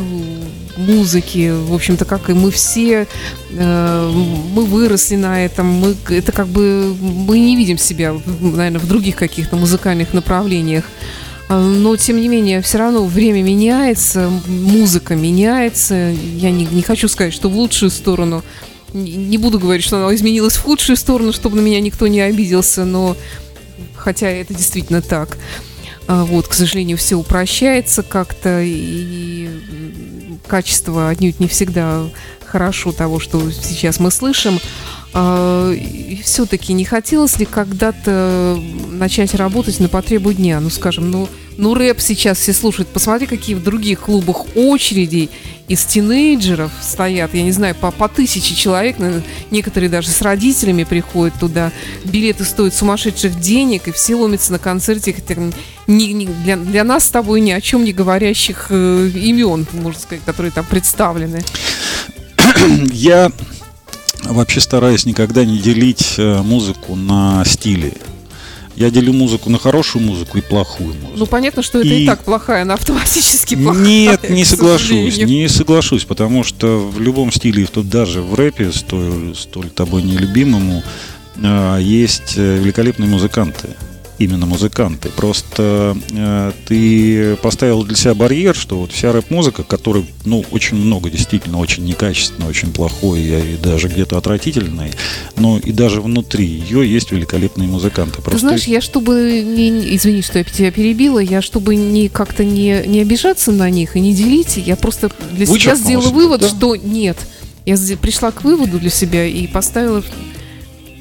музыки, 0.76 1.50
в 1.50 1.74
общем-то, 1.74 2.04
как 2.04 2.30
и 2.30 2.32
мы 2.32 2.50
все, 2.50 3.06
э, 3.50 4.10
мы 4.54 4.64
выросли 4.64 5.16
на 5.16 5.44
этом, 5.44 5.66
мы, 5.66 5.96
это 6.08 6.32
как 6.32 6.48
бы, 6.48 6.94
мы 7.00 7.38
не 7.38 7.56
видим 7.56 7.78
себя, 7.78 8.14
наверное, 8.40 8.80
в 8.80 8.88
других 8.88 9.16
каких-то 9.16 9.56
музыкальных 9.56 10.14
направлениях. 10.14 10.84
А, 11.48 11.60
но, 11.60 11.96
тем 11.96 12.20
не 12.20 12.28
менее, 12.28 12.62
все 12.62 12.78
равно 12.78 13.04
время 13.04 13.42
меняется, 13.42 14.30
музыка 14.46 15.14
меняется. 15.14 15.94
Я 16.36 16.50
не, 16.50 16.66
не 16.66 16.82
хочу 16.82 17.08
сказать, 17.08 17.34
что 17.34 17.50
в 17.50 17.56
лучшую 17.56 17.90
сторону. 17.90 18.42
Не 18.94 19.38
буду 19.38 19.58
говорить, 19.58 19.84
что 19.84 19.96
она 19.96 20.14
изменилась 20.14 20.56
в 20.56 20.62
худшую 20.62 20.96
сторону, 20.96 21.32
чтобы 21.32 21.56
на 21.56 21.60
меня 21.60 21.80
никто 21.80 22.06
не 22.06 22.20
обиделся, 22.20 22.84
но 22.84 23.16
хотя 23.94 24.28
это 24.28 24.54
действительно 24.54 25.02
так. 25.02 25.38
А, 26.08 26.24
вот, 26.24 26.48
к 26.48 26.52
сожалению, 26.54 26.96
все 26.96 27.16
упрощается 27.16 28.02
как-то, 28.02 28.60
и 28.62 29.48
качество 30.52 31.08
отнюдь 31.08 31.40
не 31.40 31.48
всегда 31.48 32.04
хорошо 32.44 32.92
того, 32.92 33.18
что 33.20 33.50
сейчас 33.50 33.98
мы 33.98 34.10
слышим. 34.10 34.60
А, 35.14 35.74
все-таки 36.24 36.72
не 36.72 36.84
хотелось 36.84 37.38
ли 37.38 37.44
когда-то 37.44 38.58
начать 38.90 39.34
работать 39.34 39.78
на 39.80 39.88
потребу 39.88 40.32
дня? 40.32 40.60
Ну, 40.60 40.70
скажем, 40.70 41.10
ну, 41.10 41.28
ну 41.58 41.74
рэп 41.74 42.00
сейчас 42.00 42.38
все 42.38 42.52
слушают. 42.52 42.88
Посмотри, 42.88 43.26
какие 43.26 43.54
в 43.54 43.62
других 43.62 44.00
клубах 44.00 44.46
очереди 44.56 45.28
из 45.68 45.84
тинейджеров 45.84 46.70
стоят, 46.80 47.34
я 47.34 47.42
не 47.42 47.52
знаю, 47.52 47.74
по, 47.74 47.90
по 47.90 48.08
тысяче 48.08 48.54
человек, 48.54 48.96
некоторые 49.50 49.88
даже 49.90 50.08
с 50.08 50.20
родителями 50.22 50.84
приходят 50.84 51.34
туда, 51.38 51.72
билеты 52.04 52.44
стоят 52.44 52.74
сумасшедших 52.74 53.38
денег, 53.38 53.88
и 53.88 53.92
все 53.92 54.14
ломятся 54.14 54.52
на 54.52 54.58
концерте 54.58 55.14
не, 55.86 56.12
не, 56.12 56.26
для, 56.26 56.56
для 56.56 56.84
нас 56.84 57.04
с 57.04 57.10
тобой 57.10 57.40
ни 57.40 57.50
о 57.50 57.60
чем 57.60 57.84
не 57.84 57.92
говорящих 57.92 58.66
э, 58.70 59.10
имен, 59.14 59.66
можно 59.72 60.00
сказать, 60.00 60.24
которые 60.24 60.52
там 60.52 60.64
представлены. 60.64 61.42
Я 62.92 63.30
вообще 64.24 64.60
стараюсь 64.60 65.06
никогда 65.06 65.44
не 65.44 65.58
делить 65.58 66.14
э, 66.18 66.42
музыку 66.42 66.94
на 66.96 67.44
стили. 67.44 67.94
Я 68.74 68.90
делю 68.90 69.12
музыку 69.12 69.50
на 69.50 69.58
хорошую 69.58 70.02
музыку 70.02 70.38
и 70.38 70.40
плохую 70.40 70.94
музыку. 70.94 71.12
Ну, 71.16 71.26
понятно, 71.26 71.62
что 71.62 71.80
это 71.80 71.88
и, 71.88 72.04
и 72.04 72.06
так 72.06 72.24
плохая, 72.24 72.62
она 72.62 72.74
автоматически 72.74 73.54
плохая. 73.54 73.84
Нет, 73.84 74.30
не 74.30 74.44
соглашусь, 74.44 75.18
не 75.18 75.48
соглашусь, 75.48 76.04
потому 76.04 76.42
что 76.42 76.78
в 76.78 77.00
любом 77.00 77.30
стиле, 77.30 77.66
тут 77.66 77.88
даже 77.88 78.22
в 78.22 78.34
рэпе, 78.34 78.72
столь, 78.72 79.34
столь 79.36 79.68
тобой 79.68 80.02
нелюбимому, 80.02 80.82
э, 81.36 81.78
есть 81.82 82.34
э, 82.36 82.58
великолепные 82.58 83.08
музыканты 83.08 83.70
именно 84.24 84.46
музыканты. 84.46 85.08
Просто 85.10 85.96
э, 86.10 86.52
ты 86.66 87.36
поставил 87.36 87.84
для 87.84 87.96
себя 87.96 88.14
барьер, 88.14 88.54
что 88.54 88.78
вот 88.78 88.92
вся 88.92 89.12
рэп-музыка, 89.12 89.62
которой, 89.62 90.06
ну, 90.24 90.44
очень 90.50 90.76
много 90.76 91.10
действительно 91.10 91.58
очень 91.58 91.84
некачественной, 91.84 92.48
очень 92.48 92.72
плохой 92.72 93.20
и 93.20 93.56
даже 93.56 93.88
где-то 93.88 94.18
отвратительной, 94.18 94.92
но 95.36 95.58
и 95.58 95.72
даже 95.72 96.00
внутри 96.00 96.44
ее 96.44 96.90
есть 96.90 97.12
великолепные 97.12 97.68
музыканты. 97.68 98.22
Просто... 98.22 98.32
Ты 98.32 98.38
знаешь, 98.38 98.64
я 98.64 98.80
чтобы, 98.80 99.42
не, 99.44 99.96
извини, 99.96 100.22
что 100.22 100.38
я 100.38 100.44
тебя 100.44 100.70
перебила, 100.70 101.18
я 101.18 101.42
чтобы 101.42 101.76
не 101.76 102.08
как-то 102.08 102.44
не, 102.44 102.82
не 102.86 103.00
обижаться 103.00 103.52
на 103.52 103.70
них 103.70 103.96
и 103.96 104.00
не 104.00 104.14
делить, 104.14 104.56
я 104.56 104.76
просто 104.76 105.10
для 105.32 105.46
себя 105.46 105.74
сделала 105.74 106.08
вывод, 106.10 106.40
да? 106.40 106.48
что 106.48 106.76
нет. 106.76 107.16
Я 107.64 107.76
пришла 107.96 108.32
к 108.32 108.42
выводу 108.42 108.80
для 108.80 108.90
себя 108.90 109.24
и 109.24 109.46
поставила 109.46 110.02
Э, 110.02 110.31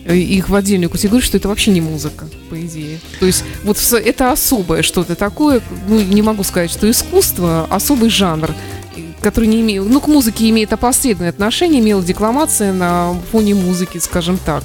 их 0.05 0.50
в 0.50 0.55
отдельную 0.55 0.89
категорию, 0.89 1.24
что 1.24 1.38
это 1.38 1.48
вообще 1.48 1.72
не 1.72 1.81
музыка, 1.81 2.27
по 2.50 2.60
идее. 2.60 3.00
То 3.20 3.25
есть 3.25 3.43
вот 3.63 3.77
это 3.91 4.31
особое 4.31 4.81
что-то 4.81 5.15
такое, 5.15 5.62
ну, 5.88 6.01
не 6.01 6.22
могу 6.22 6.43
сказать, 6.43 6.72
что 6.72 6.89
искусство, 6.89 7.67
особый 7.70 8.10
жанр, 8.10 8.53
который 9.22 9.46
не 9.46 9.62
имеет, 9.62 9.86
ну, 9.86 10.01
к 10.01 10.08
музыке 10.08 10.50
имеет 10.50 10.74
опосредованное 10.74 11.29
отношение, 11.29 11.81
имела 11.81 12.03
декламация 12.03 12.74
на 12.74 13.15
фоне 13.31 13.55
музыки, 13.55 14.00
скажем 14.00 14.38
так. 14.43 14.63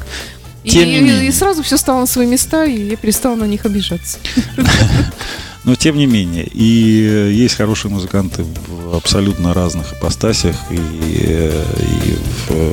И, 0.64 0.70
и, 0.70 1.26
и 1.28 1.30
сразу 1.30 1.62
все 1.62 1.76
стало 1.76 2.00
на 2.00 2.06
свои 2.06 2.26
места, 2.26 2.64
и 2.64 2.90
я 2.90 2.96
перестала 2.96 3.36
на 3.36 3.44
них 3.44 3.64
обижаться. 3.64 4.18
Но 5.66 5.74
тем 5.74 5.98
не 5.98 6.06
менее, 6.06 6.46
и 6.46 7.04
э, 7.04 7.32
есть 7.32 7.56
хорошие 7.56 7.90
музыканты 7.90 8.44
в 8.44 8.94
абсолютно 8.94 9.52
разных 9.52 9.94
ипостасях, 9.94 10.54
и, 10.70 10.78
э, 10.78 11.64
и 11.80 12.14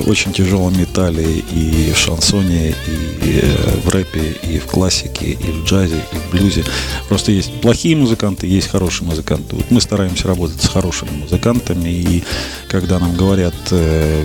в 0.03 0.07
очень 0.07 0.31
тяжелом 0.31 0.77
металле, 0.79 1.25
и 1.25 1.91
в 1.91 1.97
шансоне, 1.97 2.69
и 2.69 3.39
э, 3.41 3.79
в 3.83 3.89
рэпе, 3.89 4.35
и 4.43 4.59
в 4.59 4.67
классике, 4.67 5.31
и 5.31 5.51
в 5.51 5.65
джазе, 5.65 5.95
и 5.95 6.15
в 6.17 6.31
блюзе. 6.31 6.65
Просто 7.09 7.31
есть 7.31 7.51
плохие 7.61 7.95
музыканты, 7.95 8.45
есть 8.45 8.67
хорошие 8.67 9.07
музыканты. 9.07 9.55
Вот 9.55 9.71
мы 9.71 9.81
стараемся 9.81 10.27
работать 10.27 10.61
с 10.61 10.67
хорошими 10.67 11.09
музыкантами, 11.09 11.89
и 11.89 12.23
когда 12.69 12.99
нам 12.99 13.15
говорят, 13.15 13.55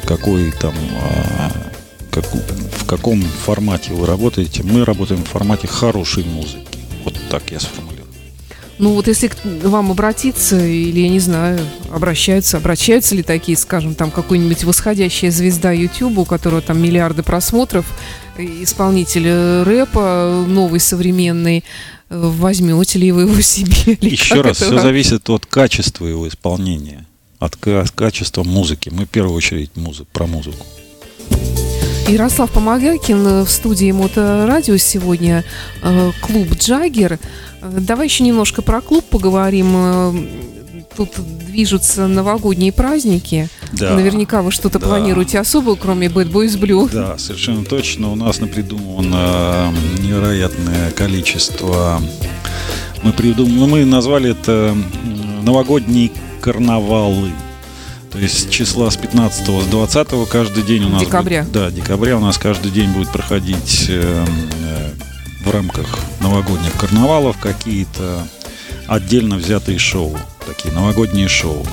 какой 0.04 0.52
там 0.52 0.74
а, 1.00 1.50
как, 2.10 2.26
в 2.26 2.84
каком 2.84 3.22
формате 3.22 3.94
вы 3.94 4.06
работаете, 4.06 4.62
мы 4.62 4.84
работаем 4.84 5.24
в 5.24 5.28
формате 5.28 5.66
хорошей 5.66 6.24
музыки. 6.24 6.78
Вот 7.04 7.14
так 7.30 7.50
я 7.50 7.60
сформулирую. 7.60 7.97
Ну 8.78 8.92
вот 8.94 9.08
если 9.08 9.28
к 9.28 9.36
вам 9.44 9.90
обратиться, 9.90 10.64
или, 10.64 11.00
я 11.00 11.08
не 11.08 11.18
знаю, 11.18 11.58
обращаются, 11.92 12.58
обращаются 12.58 13.14
ли 13.14 13.22
такие, 13.24 13.58
скажем, 13.58 13.94
там 13.94 14.10
какой-нибудь 14.10 14.62
восходящая 14.64 15.32
звезда 15.32 15.72
YouTube, 15.72 16.18
у 16.18 16.24
которого 16.24 16.62
там 16.62 16.80
миллиарды 16.80 17.24
просмотров, 17.24 17.86
исполнитель 18.38 19.64
рэпа 19.64 20.44
новый, 20.46 20.78
современный, 20.78 21.64
возьмете 22.08 23.00
ли 23.00 23.10
вы 23.10 23.22
его 23.22 23.40
себе? 23.40 23.98
Еще 24.00 24.40
раз, 24.42 24.58
все 24.58 24.78
зависит 24.80 25.28
от 25.28 25.44
качества 25.46 26.06
его 26.06 26.28
исполнения, 26.28 27.04
от 27.40 27.56
качества 27.56 28.44
музыки. 28.44 28.90
Мы 28.90 29.06
в 29.06 29.08
первую 29.08 29.34
очередь 29.34 29.76
музык, 29.76 30.06
про 30.08 30.26
музыку. 30.26 30.64
Ярослав 32.08 32.50
Помогакин 32.50 33.44
в 33.44 33.48
студии 33.48 33.92
Моторадио 33.92 34.78
сегодня, 34.78 35.44
э, 35.82 36.10
клуб 36.22 36.48
«Джаггер». 36.58 37.18
Э, 37.60 37.78
давай 37.80 38.06
еще 38.06 38.24
немножко 38.24 38.62
про 38.62 38.80
клуб 38.80 39.04
поговорим. 39.04 39.72
Э, 39.76 40.12
тут 40.96 41.10
движутся 41.46 42.06
новогодние 42.06 42.72
праздники. 42.72 43.50
Да. 43.72 43.94
Наверняка 43.94 44.40
вы 44.40 44.52
что-то 44.52 44.78
да. 44.78 44.86
планируете 44.86 45.38
особое, 45.38 45.76
кроме 45.76 46.06
Bad 46.06 46.32
Boys 46.32 46.58
Blue. 46.58 46.88
Да, 46.90 47.18
совершенно 47.18 47.64
точно. 47.64 48.10
У 48.10 48.14
нас 48.14 48.40
напридумано 48.40 49.74
невероятное 49.98 50.90
количество. 50.92 52.00
Мы 53.02 53.12
придумали, 53.12 53.70
мы 53.70 53.84
назвали 53.84 54.30
это 54.30 54.74
новогодние 55.42 56.10
карнавалы. 56.40 57.32
То 58.12 58.18
есть 58.18 58.50
числа 58.50 58.90
с 58.90 58.96
15 58.96 59.46
с 59.46 59.66
20 59.66 60.28
каждый 60.28 60.62
день 60.62 60.84
у 60.84 60.88
нас... 60.88 61.02
Декабря. 61.02 61.42
Будет, 61.42 61.52
да, 61.52 61.70
декабря 61.70 62.16
у 62.16 62.20
нас 62.20 62.38
каждый 62.38 62.70
день 62.70 62.90
будет 62.90 63.10
проходить 63.10 63.86
э, 63.88 64.24
э, 64.62 64.90
в 65.44 65.50
рамках 65.50 65.86
новогодних 66.20 66.72
карнавалов 66.72 67.38
какие-то 67.38 68.26
отдельно 68.86 69.36
взятые 69.36 69.78
шоу, 69.78 70.18
такие 70.46 70.74
новогодние 70.74 71.28
шоу. 71.28 71.64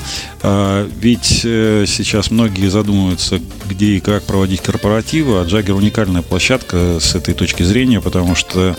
А, 0.43 0.87
ведь 0.99 1.41
э, 1.45 1.85
сейчас 1.87 2.29
многие 2.29 2.67
задумываются, 2.67 3.39
где 3.67 3.95
и 3.95 3.99
как 4.01 4.23
проводить 4.23 4.61
корпоративы, 4.61 5.39
а 5.39 5.45
Джаггер 5.45 5.75
уникальная 5.75 6.21
площадка 6.21 6.99
с 6.99 7.15
этой 7.15 7.33
точки 7.33 7.63
зрения, 7.63 8.01
потому 8.01 8.35
что 8.35 8.75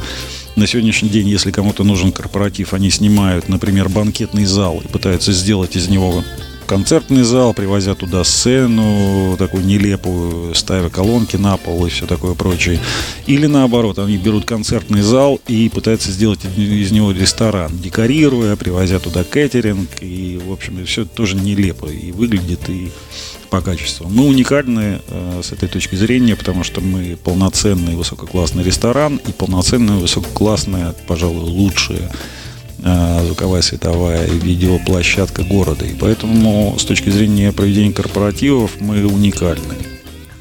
на 0.54 0.66
сегодняшний 0.66 1.08
день, 1.08 1.28
если 1.28 1.50
кому-то 1.50 1.82
нужен 1.84 2.12
корпоратив, 2.12 2.74
они 2.74 2.90
снимают, 2.90 3.48
например, 3.48 3.88
банкетный 3.88 4.44
зал 4.44 4.80
и 4.84 4.88
пытаются 4.88 5.32
сделать 5.32 5.76
из 5.76 5.88
него 5.88 6.22
концертный 6.66 7.22
зал, 7.22 7.54
привозя 7.54 7.94
туда 7.94 8.24
сцену, 8.24 9.36
такую 9.38 9.64
нелепую, 9.64 10.54
ставя 10.54 10.90
колонки 10.90 11.36
на 11.36 11.56
пол 11.56 11.86
и 11.86 11.90
все 11.90 12.06
такое 12.06 12.34
прочее. 12.34 12.80
Или 13.26 13.46
наоборот, 13.46 13.98
они 13.98 14.18
берут 14.18 14.44
концертный 14.44 15.02
зал 15.02 15.40
и 15.46 15.68
пытаются 15.68 16.10
сделать 16.10 16.40
из 16.56 16.90
него 16.90 17.12
ресторан, 17.12 17.78
декорируя, 17.78 18.56
привозя 18.56 18.98
туда 18.98 19.24
кэтеринг, 19.24 19.88
и, 20.00 20.40
в 20.44 20.52
общем, 20.52 20.84
все 20.84 21.04
тоже 21.04 21.36
нелепо 21.36 21.86
и 21.86 22.12
выглядит, 22.12 22.68
и 22.68 22.90
по 23.48 23.60
качеству. 23.60 24.08
Мы 24.08 24.26
уникальны 24.26 25.00
э, 25.06 25.40
с 25.42 25.52
этой 25.52 25.68
точки 25.68 25.94
зрения, 25.94 26.34
потому 26.34 26.64
что 26.64 26.80
мы 26.80 27.16
полноценный 27.16 27.94
высококлассный 27.94 28.64
ресторан 28.64 29.20
и 29.24 29.32
полноценная 29.32 29.96
высококлассная, 29.96 30.94
пожалуй, 31.06 31.42
лучшая 31.42 32.10
Э, 32.10 32.45
звуковая, 32.78 33.62
световая 33.62 34.26
и 34.26 34.38
видеоплощадка 34.38 35.42
города. 35.42 35.84
И 35.84 35.94
поэтому 35.94 36.76
с 36.78 36.84
точки 36.84 37.10
зрения 37.10 37.52
проведения 37.52 37.92
корпоративов 37.92 38.80
мы 38.80 39.06
уникальны. 39.06 39.74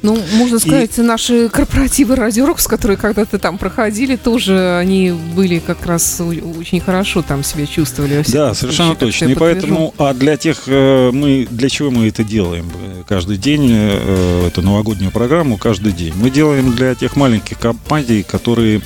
Ну, 0.05 0.19
можно 0.33 0.59
сказать, 0.59 0.99
и... 0.99 1.01
наши 1.01 1.49
корпоративы 1.49 2.15
Радио 2.15 2.45
Рокс, 2.45 2.67
которые 2.67 2.95
когда-то 2.95 3.39
там 3.39 3.57
проходили, 3.57 4.15
тоже 4.15 4.77
они 4.77 5.11
были 5.35 5.57
как 5.57 5.83
раз 5.87 6.21
очень 6.21 6.79
хорошо 6.79 7.23
там 7.23 7.43
себя 7.43 7.65
чувствовали. 7.65 8.23
Да, 8.27 8.53
совершенно 8.53 8.95
точно. 8.95 9.25
И 9.25 9.33
поэтому, 9.33 9.95
а 9.97 10.13
для 10.13 10.37
тех, 10.37 10.63
э, 10.67 11.09
мы, 11.11 11.47
для 11.49 11.69
чего 11.69 11.89
мы 11.89 12.07
это 12.07 12.23
делаем? 12.23 12.69
Каждый 13.07 13.37
день, 13.37 13.67
э, 13.71 14.47
эту 14.47 14.61
новогоднюю 14.61 15.11
программу, 15.11 15.57
каждый 15.57 15.91
день. 15.91 16.13
Мы 16.15 16.29
делаем 16.29 16.71
для 16.73 16.93
тех 16.93 17.15
маленьких 17.15 17.57
компаний, 17.57 18.21
которые 18.21 18.81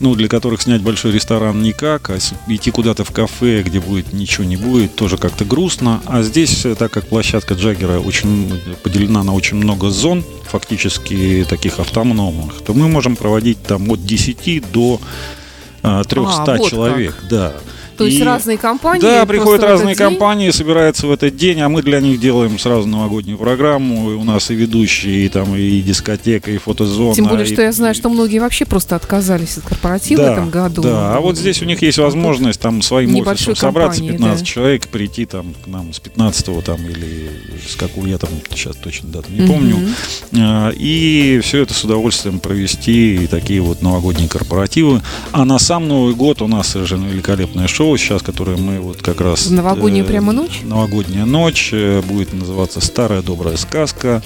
ну, 0.00 0.14
для 0.14 0.28
которых 0.28 0.62
снять 0.62 0.80
большой 0.80 1.12
ресторан 1.12 1.62
никак, 1.62 2.10
а 2.10 2.18
идти 2.48 2.70
куда-то 2.70 3.04
в 3.04 3.12
кафе, 3.12 3.62
где 3.62 3.80
будет 3.80 4.12
ничего 4.12 4.44
не 4.44 4.56
будет, 4.56 4.96
тоже 4.96 5.18
как-то 5.18 5.44
грустно. 5.44 6.00
А 6.06 6.22
здесь, 6.22 6.64
э, 6.64 6.74
так 6.74 6.90
как 6.90 7.06
площадка 7.06 7.54
Джаггера 7.54 8.00
очень 8.00 8.60
поделена 8.82 9.22
на 9.22 9.34
очень 9.34 9.58
много 9.58 9.90
зон, 9.90 10.24
фактически 10.44 11.46
таких 11.48 11.78
автономных, 11.78 12.62
то 12.62 12.72
мы 12.72 12.88
можем 12.88 13.14
проводить 13.14 13.62
там 13.62 13.88
от 13.90 14.04
10 14.04 14.72
до 14.72 15.00
300 15.82 15.82
а, 15.82 16.56
вот 16.56 16.70
человек. 16.70 17.14
Как. 17.16 17.28
Да. 17.28 17.52
То 18.00 18.06
есть 18.06 18.18
и, 18.18 18.22
разные 18.24 18.56
компании? 18.56 19.02
Да, 19.02 19.26
приходят 19.26 19.62
разные 19.62 19.94
компании, 19.94 20.50
собираются 20.50 21.06
в 21.06 21.12
этот 21.12 21.36
день, 21.36 21.60
а 21.60 21.68
мы 21.68 21.82
для 21.82 22.00
них 22.00 22.18
делаем 22.18 22.58
сразу 22.58 22.88
новогоднюю 22.88 23.36
программу. 23.36 24.12
И 24.12 24.14
у 24.14 24.24
нас 24.24 24.50
и 24.50 24.54
ведущие, 24.54 25.26
и 25.26 25.28
там 25.28 25.54
и 25.54 25.82
дискотека, 25.82 26.50
и 26.50 26.56
фотозона. 26.56 27.14
Тем 27.14 27.26
более, 27.26 27.46
и, 27.46 27.52
что 27.52 27.60
я 27.60 27.72
знаю, 27.72 27.94
что 27.94 28.08
многие 28.08 28.38
вообще 28.38 28.64
просто 28.64 28.96
отказались 28.96 29.58
от 29.58 29.64
корпоратива 29.64 30.22
да, 30.22 30.30
в 30.30 30.32
этом 30.32 30.50
году. 30.50 30.80
Да, 30.80 31.14
а 31.14 31.20
вот 31.20 31.36
здесь 31.36 31.60
у 31.60 31.66
них 31.66 31.82
есть 31.82 31.98
возможность 31.98 32.58
там 32.58 32.80
своим 32.80 33.14
офисом 33.16 33.54
собраться, 33.54 34.02
15 34.02 34.40
да. 34.40 34.46
человек, 34.46 34.88
прийти 34.88 35.26
там 35.26 35.54
к 35.62 35.66
нам 35.66 35.92
с 35.92 36.00
15 36.00 36.64
там 36.64 36.80
или 36.80 37.30
с 37.68 37.76
какую 37.76 38.10
я 38.10 38.16
там 38.16 38.30
сейчас 38.50 38.76
точно 38.76 39.10
дату 39.10 39.30
не 39.30 39.46
помню. 39.46 39.76
Mm-hmm. 40.32 40.74
И 40.78 41.40
все 41.42 41.62
это 41.62 41.74
с 41.74 41.84
удовольствием 41.84 42.38
провести, 42.38 43.24
и 43.24 43.26
такие 43.26 43.60
вот 43.60 43.82
новогодние 43.82 44.28
корпоративы. 44.28 45.02
А 45.32 45.44
на 45.44 45.58
сам 45.58 45.86
Новый 45.86 46.14
год 46.14 46.40
у 46.40 46.46
нас 46.46 46.68
совершенно 46.68 47.06
великолепное 47.06 47.68
шоу 47.68 47.89
шоу 47.90 47.96
сейчас, 47.96 48.22
которое 48.22 48.56
мы 48.56 48.78
вот 48.80 49.02
как 49.02 49.20
раз... 49.20 49.46
В 49.46 49.52
новогоднюю 49.52 50.04
э, 50.04 50.08
прямо 50.08 50.32
ночь? 50.32 50.60
Новогодняя 50.62 51.24
ночь. 51.24 51.70
Э, 51.72 52.02
будет 52.02 52.32
называться 52.32 52.80
«Старая 52.80 53.22
добрая 53.22 53.56
сказка» 53.56 54.22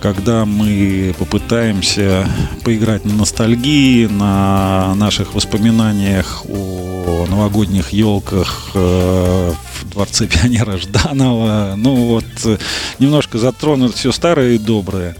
когда 0.00 0.44
мы 0.44 1.12
попытаемся 1.18 2.24
поиграть 2.62 3.04
на 3.04 3.14
ностальгии, 3.14 4.06
на 4.06 4.94
наших 4.94 5.34
воспоминаниях 5.34 6.44
о 6.48 7.26
новогодних 7.28 7.92
елках 7.92 8.70
э, 8.74 9.52
в 9.80 9.90
Дворце 9.90 10.28
пионера 10.28 10.76
Жданова. 10.76 11.74
Ну 11.76 11.96
вот, 11.96 12.60
немножко 13.00 13.38
затронут 13.38 13.96
все 13.96 14.12
старое 14.12 14.52
и 14.52 14.58
доброе. 14.58 15.16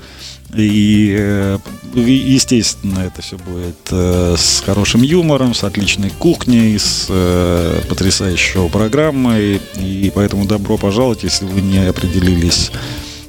И, 0.56 1.14
э, 1.18 1.58
естественно, 1.94 3.00
это 3.00 3.20
все 3.20 3.36
будет 3.36 3.76
э, 3.90 4.34
с 4.38 4.60
хорошим 4.60 5.02
юмором, 5.02 5.52
с 5.52 5.62
отличной 5.62 6.10
кухней, 6.10 6.78
с 6.78 7.06
э, 7.10 7.82
потрясающей 7.88 8.54
шоу-программой. 8.54 9.60
И 9.76 10.10
поэтому 10.14 10.46
добро 10.46 10.78
пожаловать, 10.78 11.22
если 11.22 11.44
вы 11.44 11.60
не 11.60 11.86
определились 11.86 12.70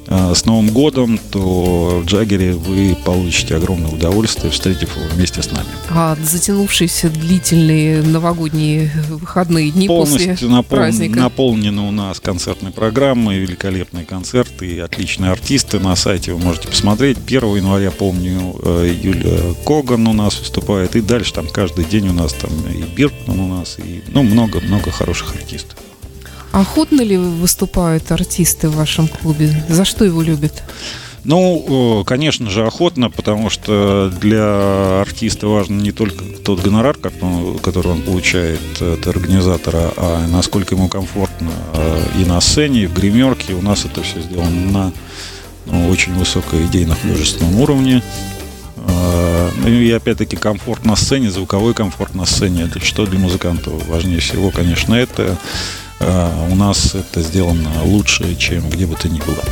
с 0.09 0.45
Новым 0.45 0.69
годом, 0.69 1.19
то 1.31 2.01
в 2.03 2.05
Джаггере 2.05 2.53
вы 2.53 2.97
получите 3.05 3.55
огромное 3.55 3.91
удовольствие, 3.91 4.51
встретив 4.51 4.95
его 4.97 5.05
вместе 5.13 5.41
с 5.43 5.51
нами. 5.51 5.67
А 5.89 6.17
затянувшиеся 6.21 7.09
длительные 7.09 8.01
новогодние 8.01 8.91
выходные 9.09 9.69
дни 9.71 9.87
Полностью 9.87 10.31
после 10.31 10.47
напол... 10.47 10.77
праздника? 10.77 11.19
наполнены 11.19 11.81
у 11.81 11.91
нас 11.91 12.19
концертной 12.19 12.71
программой, 12.71 13.39
великолепные 13.39 14.05
концерты 14.05 14.67
и 14.67 14.79
отличные 14.79 15.31
артисты. 15.31 15.79
На 15.79 15.95
сайте 15.95 16.33
вы 16.33 16.39
можете 16.39 16.67
посмотреть. 16.67 17.17
1 17.25 17.55
января, 17.57 17.91
помню, 17.91 18.55
э, 18.63 18.95
Юлия 19.01 19.53
Коган 19.65 20.07
у 20.07 20.13
нас 20.13 20.39
выступает. 20.39 20.95
И 20.95 21.01
дальше 21.01 21.33
там 21.33 21.47
каждый 21.47 21.85
день 21.85 22.09
у 22.09 22.13
нас 22.13 22.33
там 22.33 22.49
и 22.67 22.83
Биркман 22.95 23.39
у 23.39 23.47
нас, 23.47 23.77
и 23.77 24.01
ну, 24.07 24.23
много-много 24.23 24.91
хороших 24.91 25.35
артистов. 25.35 25.77
Охотно 26.51 27.01
ли 27.01 27.17
выступают 27.17 28.11
артисты 28.11 28.69
в 28.69 28.75
вашем 28.75 29.07
клубе? 29.07 29.63
За 29.69 29.85
что 29.85 30.05
его 30.05 30.21
любят? 30.21 30.63
Ну, 31.23 32.03
конечно 32.07 32.49
же, 32.49 32.65
охотно, 32.65 33.09
потому 33.09 33.49
что 33.49 34.11
для 34.21 35.01
артиста 35.01 35.47
важно 35.47 35.79
не 35.79 35.91
только 35.91 36.23
тот 36.43 36.61
гонорар, 36.61 36.97
который 36.97 37.91
он 37.91 38.01
получает 38.01 38.81
от 38.81 39.05
организатора, 39.05 39.91
а 39.97 40.27
насколько 40.27 40.75
ему 40.75 40.87
комфортно 40.87 41.51
э, 41.73 42.03
и 42.21 42.25
на 42.25 42.39
сцене, 42.39 42.83
и 42.83 42.87
в 42.87 42.93
гримерке. 42.93 43.53
У 43.53 43.61
нас 43.61 43.85
это 43.85 44.01
все 44.01 44.21
сделано 44.21 44.71
на 44.71 44.93
ну, 45.65 45.89
очень 45.89 46.13
высокой 46.13 46.65
идейно-художественном 46.65 47.59
уровне. 47.59 48.01
Э, 48.77 49.49
ну 49.57 49.67
и 49.67 49.91
опять-таки 49.91 50.37
комфорт 50.37 50.85
на 50.85 50.95
сцене, 50.95 51.29
звуковой 51.29 51.73
комфорт 51.73 52.15
на 52.15 52.25
сцене. 52.25 52.63
Это 52.63 52.79
что 52.79 53.05
для 53.05 53.19
музыканта 53.19 53.69
важнее 53.69 54.19
всего, 54.19 54.51
конечно, 54.51 54.95
это 54.95 55.23
а, 55.33 55.37
у 55.99 56.55
нас 56.55 56.95
это 56.95 57.21
сделано 57.21 57.83
лучше, 57.83 58.35
чем 58.35 58.69
где 58.69 58.85
бы 58.85 58.95
то 58.95 59.09
ни 59.09 59.19
было. 59.19 59.43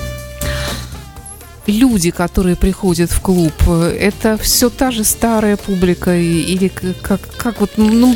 Люди, 1.66 2.12
которые 2.12 2.56
приходят 2.56 3.12
в 3.12 3.20
клуб, 3.20 3.54
это 3.68 4.38
все 4.38 4.70
та 4.70 4.92
же 4.92 5.04
старая 5.04 5.58
публика 5.58 6.16
или 6.16 6.70
как, 7.02 7.20
как 7.36 7.60
вот, 7.60 7.72
ну, 7.76 8.16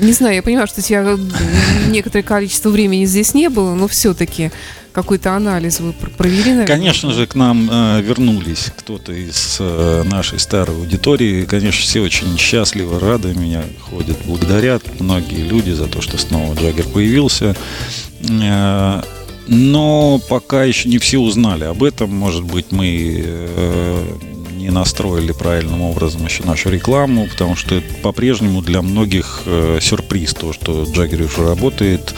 не 0.00 0.12
знаю, 0.12 0.34
я 0.34 0.42
понимаю, 0.42 0.66
что 0.66 0.82
тебя 0.82 1.16
некоторое 1.88 2.24
количество 2.24 2.70
времени 2.70 3.04
здесь 3.04 3.34
не 3.34 3.48
было, 3.48 3.74
но 3.74 3.86
все-таки 3.86 4.50
какой-то 5.02 5.36
анализ 5.36 5.78
вы 5.78 5.92
провели, 5.92 6.50
наверное? 6.50 6.66
Конечно 6.66 7.12
же, 7.12 7.26
к 7.28 7.36
нам 7.36 7.68
э, 7.70 8.02
вернулись 8.02 8.72
кто-то 8.76 9.12
из 9.12 9.58
э, 9.60 10.02
нашей 10.04 10.40
старой 10.40 10.76
аудитории. 10.76 11.44
Конечно, 11.44 11.82
все 11.82 12.00
очень 12.00 12.36
счастливы, 12.36 12.98
рады 12.98 13.32
меня 13.32 13.62
ходят, 13.80 14.16
благодарят 14.26 14.82
многие 15.00 15.42
люди 15.42 15.70
за 15.70 15.86
то, 15.86 16.00
что 16.00 16.18
снова 16.18 16.54
Джаггер 16.54 16.86
появился. 16.88 17.54
Э, 18.28 19.02
но 19.46 20.20
пока 20.28 20.64
еще 20.64 20.88
не 20.88 20.98
все 20.98 21.18
узнали 21.18 21.64
об 21.64 21.84
этом. 21.84 22.10
Может 22.14 22.42
быть, 22.42 22.72
мы 22.72 23.22
э, 23.24 24.04
не 24.56 24.70
настроили 24.70 25.30
правильным 25.30 25.82
образом 25.82 26.24
еще 26.24 26.42
нашу 26.42 26.70
рекламу, 26.70 27.28
потому 27.28 27.54
что 27.54 27.76
это 27.76 27.94
по-прежнему 28.02 28.62
для 28.62 28.82
многих 28.82 29.42
э, 29.46 29.78
сюрприз, 29.80 30.34
то, 30.34 30.52
что 30.52 30.82
Джаггер 30.82 31.22
уже 31.22 31.46
работает. 31.46 32.14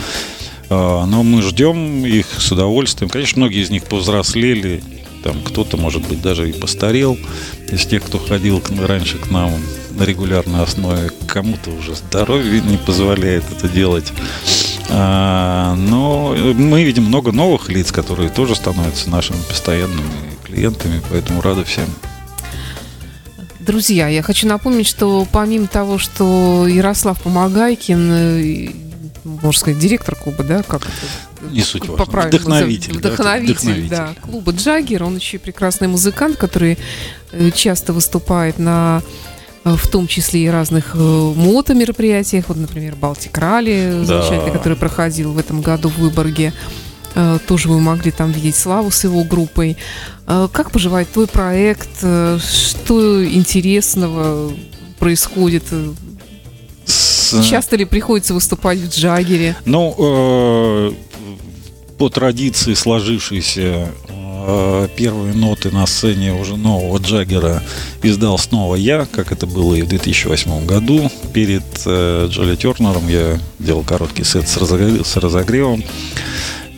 Э, 0.71 1.05
но 1.05 1.23
мы 1.23 1.43
ждем 1.43 2.07
их 2.07 2.27
с 2.41 2.51
удовольствием. 2.53 3.11
Конечно, 3.11 3.41
многие 3.41 3.63
из 3.63 3.71
них 3.71 3.85
повзрослели, 3.85 4.83
там 5.23 5.43
кто-то, 5.43 5.77
может 5.77 6.07
быть, 6.09 6.23
даже 6.23 6.49
и 6.49 6.53
постарел 6.53 7.19
из 7.69 7.85
тех, 7.85 8.05
кто 8.05 8.19
ходил 8.19 8.63
раньше 8.87 9.19
к 9.19 9.31
нам 9.31 9.53
на 9.91 10.05
регулярной 10.05 10.63
основе. 10.63 11.11
Кому-то 11.27 11.71
уже 11.71 11.95
здоровье 11.95 12.63
не 12.63 12.79
позволяет 12.79 13.45
это 13.51 13.69
делать. 13.69 14.13
А, 14.89 15.75
но 15.75 16.35
мы 16.35 16.85
видим 16.85 17.05
много 17.05 17.33
новых 17.33 17.69
лиц, 17.69 17.93
которые 17.93 18.31
тоже 18.31 18.55
становятся 18.55 19.11
нашими 19.11 19.41
постоянными 19.49 20.09
клиентами, 20.45 21.03
поэтому 21.11 21.43
рады 21.43 21.65
всем. 21.65 21.87
Друзья, 23.61 24.09
я 24.09 24.23
хочу 24.23 24.49
напомнить, 24.49 24.87
что 24.87 25.27
помимо 25.31 25.67
того, 25.67 25.99
что 25.99 26.67
Ярослав 26.67 27.21
Помогайкин, 27.21 28.13
э, 28.13 28.69
можно 29.25 29.59
сказать, 29.59 29.79
директор 29.79 30.15
клуба, 30.15 30.45
да, 30.45 30.63
как 30.63 30.83
это? 30.83 31.51
Не 31.51 31.63
суть 31.63 31.89
важно. 31.89 32.05
Вдохновитель. 32.05 32.99
Вдохновитель, 32.99 33.53
вдохновитель, 33.55 33.89
да, 33.89 34.15
клуба 34.23 34.53
Джаггер. 34.53 35.03
Он 35.05 35.17
еще 35.17 35.37
и 35.37 35.41
прекрасный 35.41 35.89
музыкант, 35.89 36.37
который 36.37 36.79
э, 37.33 37.51
часто 37.51 37.93
выступает 37.93 38.59
на 38.59 39.03
Э, 39.65 39.77
в 39.77 39.89
том 39.89 40.07
числе 40.07 40.45
и 40.45 40.49
разных 40.49 40.95
э, 40.95 40.99
мото-мероприятиях, 40.99 42.47
вот, 42.49 42.57
например, 42.57 42.97
Балтик 42.97 43.37
Ралли, 43.37 44.03
замечательный, 44.05 44.53
который 44.53 44.77
проходил 44.77 45.33
в 45.33 45.39
этом 45.39 45.61
году 45.61 45.89
в 45.89 45.99
Выборге. 45.99 46.53
Тоже 47.49 47.69
вы 47.69 47.81
могли 47.81 48.13
там 48.13 48.31
видеть 48.31 48.55
Славу 48.55 48.93
с 48.93 49.03
его 49.03 49.25
группой. 49.25 49.77
Как 50.27 50.71
поживает 50.71 51.11
твой 51.11 51.27
проект? 51.27 51.99
Что 51.99 53.27
интересного 53.27 54.53
происходит? 55.01 55.65
Часто 57.49 57.77
ли 57.77 57.85
приходится 57.85 58.35
выступать 58.35 58.79
в 58.79 58.89
Джагере? 58.89 59.57
Ну, 59.65 60.95
по 61.99 62.09
традиции 62.09 62.75
сложившейся 62.75 63.89
Э, 64.47 64.89
первые 64.97 65.35
ноты 65.35 65.71
на 65.71 65.87
сцене 65.87 66.33
уже 66.33 66.57
нового 66.57 66.99
Джаггера 66.99 67.63
издал 68.03 68.39
снова 68.39 68.75
я, 68.75 69.07
как 69.07 69.33
это 69.33 69.47
было 69.47 69.75
и 69.75 69.83
в 69.83 69.89
2008 69.89 70.67
году. 70.67 71.11
Перед 71.33 71.65
э, 71.85 72.27
Джоли 72.31 72.57
Тернером 72.57 73.09
я 73.09 73.39
делал 73.59 73.83
короткий 73.83 74.25
сет 74.25 74.49
с, 74.49 74.57
разогрев, 74.57 75.07
с 75.07 75.17
разогревом. 75.17 75.85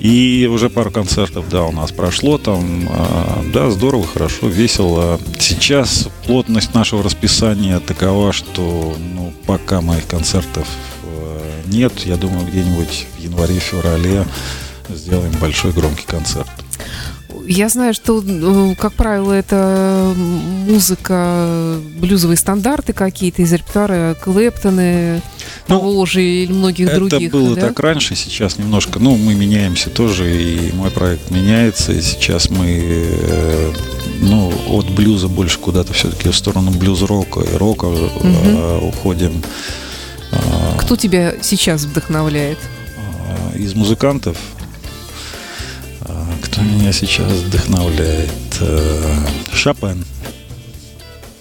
И 0.03 0.49
уже 0.51 0.69
пару 0.69 0.91
концертов, 0.91 1.49
да, 1.49 1.63
у 1.63 1.71
нас 1.71 1.93
прошло 1.93 2.37
там, 2.37 2.89
э, 2.91 3.51
да, 3.55 3.71
здорово, 3.71 4.05
хорошо, 4.05 4.49
весело. 4.49 5.21
Сейчас 5.39 6.09
плотность 6.27 6.75
нашего 6.75 7.05
расписания 7.05 7.79
такова, 7.79 8.33
что, 8.33 8.97
ну, 9.15 9.33
пока 9.47 9.81
моих 9.81 10.09
концертов 10.09 10.67
э, 11.05 11.63
нет, 11.67 11.93
я 12.05 12.17
думаю, 12.17 12.49
где-нибудь 12.49 13.07
в 13.17 13.23
январе-феврале 13.23 14.27
сделаем 14.89 15.33
большой 15.41 15.71
громкий 15.71 16.05
концерт. 16.05 16.51
Я 17.47 17.69
знаю, 17.69 17.95
что, 17.95 18.23
э, 18.25 18.75
как 18.77 18.93
правило, 18.95 19.33
это 19.33 20.13
музыка, 20.17 21.79
блюзовые 21.99 22.37
стандарты 22.37 22.93
какие-то 22.93 23.43
из 23.43 23.53
репертуара 23.53 24.17
Клэптоны, 24.21 25.23
ну, 25.69 25.79
Поволжья 25.79 26.23
или 26.23 26.53
многих 26.53 26.89
это 26.89 26.97
других. 26.97 27.29
Это 27.29 27.37
было 27.37 27.55
да? 27.55 27.69
так 27.69 27.81
раньше, 27.81 28.15
сейчас 28.15 28.59
немножко, 28.59 28.99
ну, 28.99 29.17
мы 29.17 29.35
меняемся 29.35 29.91
тоже, 29.91 30.35
и 30.35 30.73
мой 30.73 30.91
проект 30.91 31.31
меняется, 31.31 31.93
и 31.93 32.01
сейчас 32.01 32.51
мы, 32.51 32.67
э, 32.69 33.73
ну, 34.21 34.53
от 34.69 34.91
блюза 34.91 35.29
больше 35.29 35.59
куда-то 35.59 35.93
все-таки 35.93 36.29
в 36.29 36.37
сторону 36.37 36.71
блюз-рока 36.71 37.41
и 37.41 37.57
рока 37.57 37.87
угу. 37.87 38.89
уходим. 38.89 39.43
Кто 40.79 40.97
тебя 40.97 41.35
сейчас 41.43 41.85
вдохновляет? 41.85 42.59
Из 43.55 43.75
музыкантов 43.75 44.39
кто 46.53 46.61
меня 46.61 46.93
сейчас 46.93 47.33
вдохновляет? 47.33 48.31
Э, 48.61 49.27
Шопен. 49.55 50.05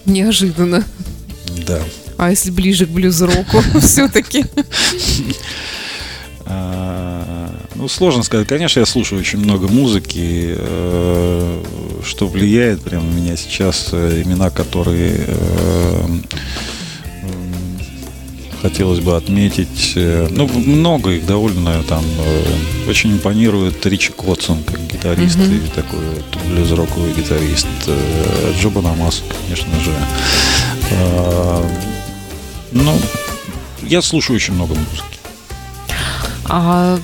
Неожиданно. 0.06 0.86
Да. 1.68 1.82
А 2.18 2.30
если 2.30 2.50
ближе 2.50 2.86
к 2.86 2.90
блюз-року 2.90 3.62
все-таки? 3.82 4.46
А, 6.46 7.54
ну, 7.76 7.90
сложно 7.90 8.24
сказать. 8.24 8.48
Конечно, 8.48 8.80
я 8.80 8.86
слушаю 8.86 9.20
очень 9.20 9.40
много 9.40 9.68
музыки, 9.68 10.56
э, 10.58 11.64
что 12.06 12.28
влияет 12.28 12.82
прямо 12.82 13.04
на 13.04 13.14
меня 13.14 13.36
сейчас, 13.36 13.90
э, 13.92 14.24
имена, 14.26 14.50
которые 14.50 15.28
хотелось 18.62 19.00
бы 19.00 19.16
отметить. 19.16 19.94
Э, 19.96 20.28
ну, 20.30 20.48
много 20.48 21.12
их 21.12 21.26
довольно 21.26 21.84
там 21.84 22.04
э, 22.20 22.90
очень 22.90 23.14
импонирует 23.14 23.86
Ричи 23.86 24.12
Котсон 24.12 24.64
как 24.64 24.80
гитарист 24.88 25.38
mm-hmm. 25.38 25.66
и 25.66 25.70
такой 25.70 26.00
блюз-роковый 26.48 27.14
гитарист. 27.14 27.68
Э, 27.88 28.54
Джо 28.60 28.70
Банамас, 28.70 29.24
конечно 29.46 29.74
же. 29.80 29.92
Ну, 32.72 32.98
я 33.84 34.02
слушаю 34.02 34.36
очень 34.36 34.54
много 34.54 34.76
музыки. 34.76 35.20
А 36.46 37.00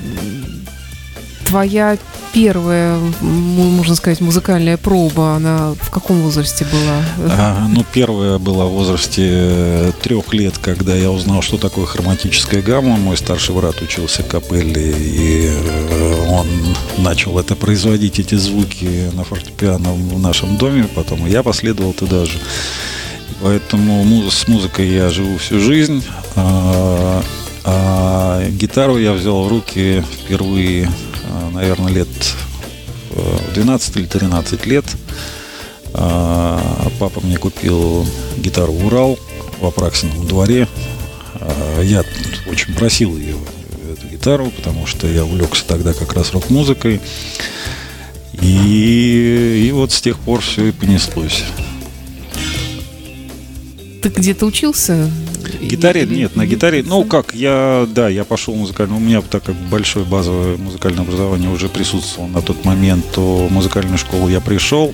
твоя 1.46 1.98
первая, 2.34 3.00
можно 3.22 3.96
сказать, 3.96 4.22
музыкальная 4.22 4.78
проба, 4.78 5.36
она 5.36 5.74
в 5.80 5.90
каком 5.90 6.22
возрасте 6.22 6.66
была? 6.66 7.32
А, 7.32 7.68
ну, 7.68 7.84
первая 7.94 8.38
была 8.38 8.66
в 8.66 8.72
возрасте 8.72 9.24
э, 9.26 9.92
трех 10.02 10.34
лет, 10.34 10.58
когда 10.58 10.96
я 10.96 11.12
узнал, 11.12 11.42
что 11.42 11.58
такое 11.58 11.86
хроматическая 11.86 12.62
гамма. 12.62 12.98
Мой 12.98 13.18
старший 13.18 13.56
брат 13.56 13.82
учился 13.82 14.24
капелле, 14.24 14.92
и 14.92 15.50
э, 15.50 16.26
он 16.30 16.48
начал 16.98 17.40
это 17.40 17.56
производить, 17.56 18.20
эти 18.20 18.36
звуки 18.36 19.10
на 19.14 19.24
фортепиано 19.24 19.94
в 19.94 20.20
нашем 20.20 20.58
доме. 20.58 20.88
Потом 20.96 21.26
я 21.26 21.44
последовал 21.44 21.94
туда 21.94 22.26
же. 22.26 22.40
Поэтому 23.42 24.30
с 24.30 24.48
музыкой 24.48 24.90
я 24.90 25.10
живу 25.10 25.38
всю 25.38 25.60
жизнь. 25.60 26.04
А, 26.36 27.24
а 27.64 28.50
гитару 28.50 28.98
я 28.98 29.14
взял 29.14 29.44
в 29.44 29.48
руки 29.48 30.04
впервые 30.24 30.90
Э, 31.28 31.50
наверное, 31.52 31.92
лет 31.92 32.07
12 33.54 33.96
э, 33.96 34.00
или 34.00 34.06
13 34.08 34.66
лет. 34.66 34.86
Э, 35.94 36.60
папа 37.00 37.22
мне 37.22 37.38
купил 37.38 38.06
гитару 38.38 38.74
«Урал» 38.74 39.18
в 39.60 39.66
Апраксином 39.66 40.28
дворе. 40.28 40.68
Я 41.82 42.04
очень 42.50 42.74
просил 42.74 43.16
ее, 43.16 43.36
эту 43.92 44.08
гитару, 44.08 44.50
потому 44.50 44.86
что 44.88 45.08
я 45.08 45.24
увлекся 45.24 45.66
тогда 45.66 45.94
как 45.94 46.14
раз 46.14 46.34
рок-музыкой. 46.34 47.00
И, 48.42 49.68
и 49.68 49.72
вот 49.72 49.92
с 49.92 50.02
тех 50.02 50.20
пор 50.20 50.42
все 50.42 50.68
и 50.68 50.72
понеслось. 50.72 51.44
Ты 54.02 54.10
где-то 54.10 54.46
учился 54.46 55.10
Гитаре 55.62 56.06
нет, 56.06 56.36
на 56.36 56.46
гитаре, 56.46 56.84
ну 56.86 57.04
как, 57.04 57.34
я, 57.34 57.88
да, 57.90 58.10
я 58.10 58.24
пошел 58.24 58.56
музыкально, 58.56 58.96
у 58.96 59.00
меня 59.00 59.22
так 59.22 59.44
как 59.44 59.56
большое 59.56 60.06
базовое 60.06 60.58
музыкальное 60.58 61.04
образование 61.04 61.50
уже 61.50 61.70
присутствовало 61.70 62.30
на 62.30 62.42
тот 62.42 62.66
момент, 62.66 63.06
то 63.14 63.48
в 63.48 63.52
музыкальную 63.52 63.98
школу 63.98 64.28
я 64.30 64.42
пришел 64.42 64.94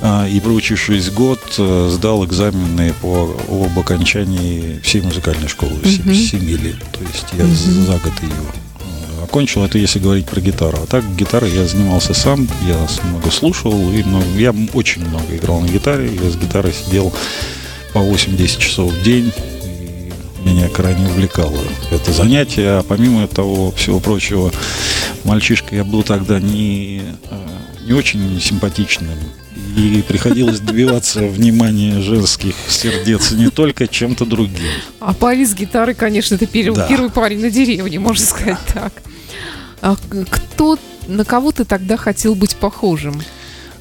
а, 0.00 0.26
и 0.28 0.40
проучившись 0.40 1.10
год 1.10 1.40
э, 1.58 1.88
сдал 1.92 2.24
экзамены 2.24 2.92
по 3.00 3.36
об 3.48 3.78
окончании 3.78 4.80
всей 4.82 5.02
музыкальной 5.02 5.48
школы, 5.48 5.72
uh-huh. 5.82 6.14
7 6.14 6.40
лет, 6.40 6.76
то 6.92 7.00
есть 7.02 7.26
я 7.32 7.44
uh-huh. 7.44 7.86
за 7.86 7.92
год 7.92 8.12
ее 8.22 8.30
э, 8.30 9.24
окончил, 9.24 9.64
это 9.64 9.78
если 9.78 9.98
говорить 9.98 10.26
про 10.26 10.40
гитару. 10.40 10.78
А 10.82 10.86
так 10.86 11.04
гитарой 11.16 11.50
я 11.50 11.64
занимался 11.66 12.14
сам, 12.14 12.48
я 12.66 12.78
много 13.04 13.30
слушал, 13.30 13.92
и 13.92 14.02
много, 14.02 14.26
я 14.36 14.54
очень 14.74 15.06
много 15.06 15.36
играл 15.36 15.60
на 15.60 15.68
гитаре, 15.68 16.10
я 16.12 16.30
с 16.30 16.36
гитарой 16.36 16.72
сидел 16.72 17.12
по 17.92 17.98
8-10 17.98 18.58
часов 18.58 18.92
в 18.92 19.02
день, 19.02 19.32
меня 20.62 20.70
крайне 20.70 21.06
увлекало 21.06 21.58
это 21.90 22.12
занятие. 22.12 22.78
А 22.78 22.82
помимо 22.82 23.26
того 23.26 23.72
всего 23.72 24.00
прочего, 24.00 24.52
мальчишка 25.24 25.74
я 25.74 25.84
был 25.84 26.02
тогда 26.02 26.40
не, 26.40 27.02
э, 27.30 27.36
не 27.86 27.92
очень 27.92 28.40
симпатичным. 28.40 29.18
И 29.76 30.04
приходилось 30.06 30.60
добиваться 30.60 31.20
внимания 31.20 32.00
женских 32.00 32.54
сердец 32.68 33.32
не 33.32 33.48
только 33.50 33.88
чем-то 33.88 34.24
другим. 34.24 34.58
А 35.00 35.14
парень 35.14 35.46
с 35.46 35.54
гитарой, 35.54 35.94
конечно, 35.94 36.36
это 36.36 36.46
первый, 36.46 36.76
да. 36.76 36.86
первый 36.86 37.10
парень 37.10 37.40
на 37.40 37.50
деревне, 37.50 37.98
можно 37.98 38.24
сказать 38.24 38.58
так. 38.72 38.92
А 39.80 39.96
кто 40.30 40.78
на 41.08 41.24
кого 41.24 41.50
ты 41.50 41.64
тогда 41.64 41.96
хотел 41.96 42.34
быть 42.34 42.54
похожим? 42.54 43.20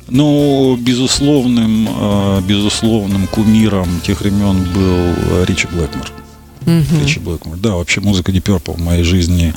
Ну, 0.07 0.75
безусловным, 0.77 1.87
э, 1.87 2.41
безусловным 2.41 3.27
кумиром 3.27 4.01
тех 4.03 4.21
времен 4.21 4.63
был 4.73 5.45
Ричи 5.45 5.67
Блэкмор. 5.71 6.20
Угу. 6.65 7.03
Ричи 7.03 7.19
Блэкмор. 7.19 7.57
Да, 7.57 7.71
вообще 7.75 8.01
музыка 8.01 8.31
Deep 8.31 8.43
Purple 8.43 8.77
в 8.77 8.79
моей 8.81 9.03
жизни 9.03 9.53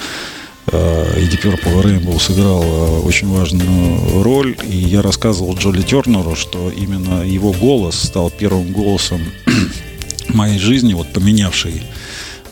э, 0.73 1.21
и 1.21 1.25
Deep 1.25 1.43
Purple 1.43 1.83
Rainbow 1.83 2.21
сыграла 2.21 3.01
очень 3.01 3.29
важную 3.29 4.23
роль. 4.23 4.57
И 4.67 4.77
я 4.77 5.03
рассказывал 5.03 5.55
Джоли 5.55 5.83
Тернеру, 5.83 6.35
что 6.35 6.71
именно 6.71 7.23
его 7.25 7.53
голос 7.53 7.97
стал 7.97 8.31
первым 8.31 8.73
голосом 8.73 9.21
моей 10.29 10.59
жизни, 10.59 10.95
вот 10.95 11.13
поменявший 11.13 11.83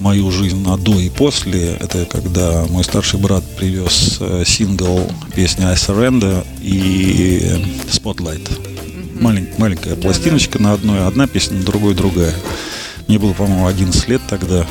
мою 0.02 0.30
жизнь 0.32 0.60
на 0.62 0.76
до 0.76 0.98
и 0.98 1.08
после, 1.08 1.74
это 1.74 2.04
когда 2.06 2.64
мой 2.68 2.82
старший 2.82 3.20
брат 3.20 3.44
привез 3.56 4.18
э, 4.20 4.42
сингл 4.44 5.08
песни 5.34 5.64
I 5.64 5.74
Surrender 5.74 6.44
и 6.60 7.64
Spotlight. 7.88 9.20
Малень, 9.20 9.48
маленькая 9.58 9.94
пластиночка 9.94 10.60
на 10.60 10.72
одной, 10.72 11.06
одна 11.06 11.28
песня, 11.28 11.58
на 11.58 11.64
другой 11.64 11.94
другая. 11.94 12.34
Мне 13.12 13.18
было, 13.18 13.35
по-моему, 13.35 13.66
11 13.66 14.09
лет 14.09 14.22
тогда. 14.27 14.66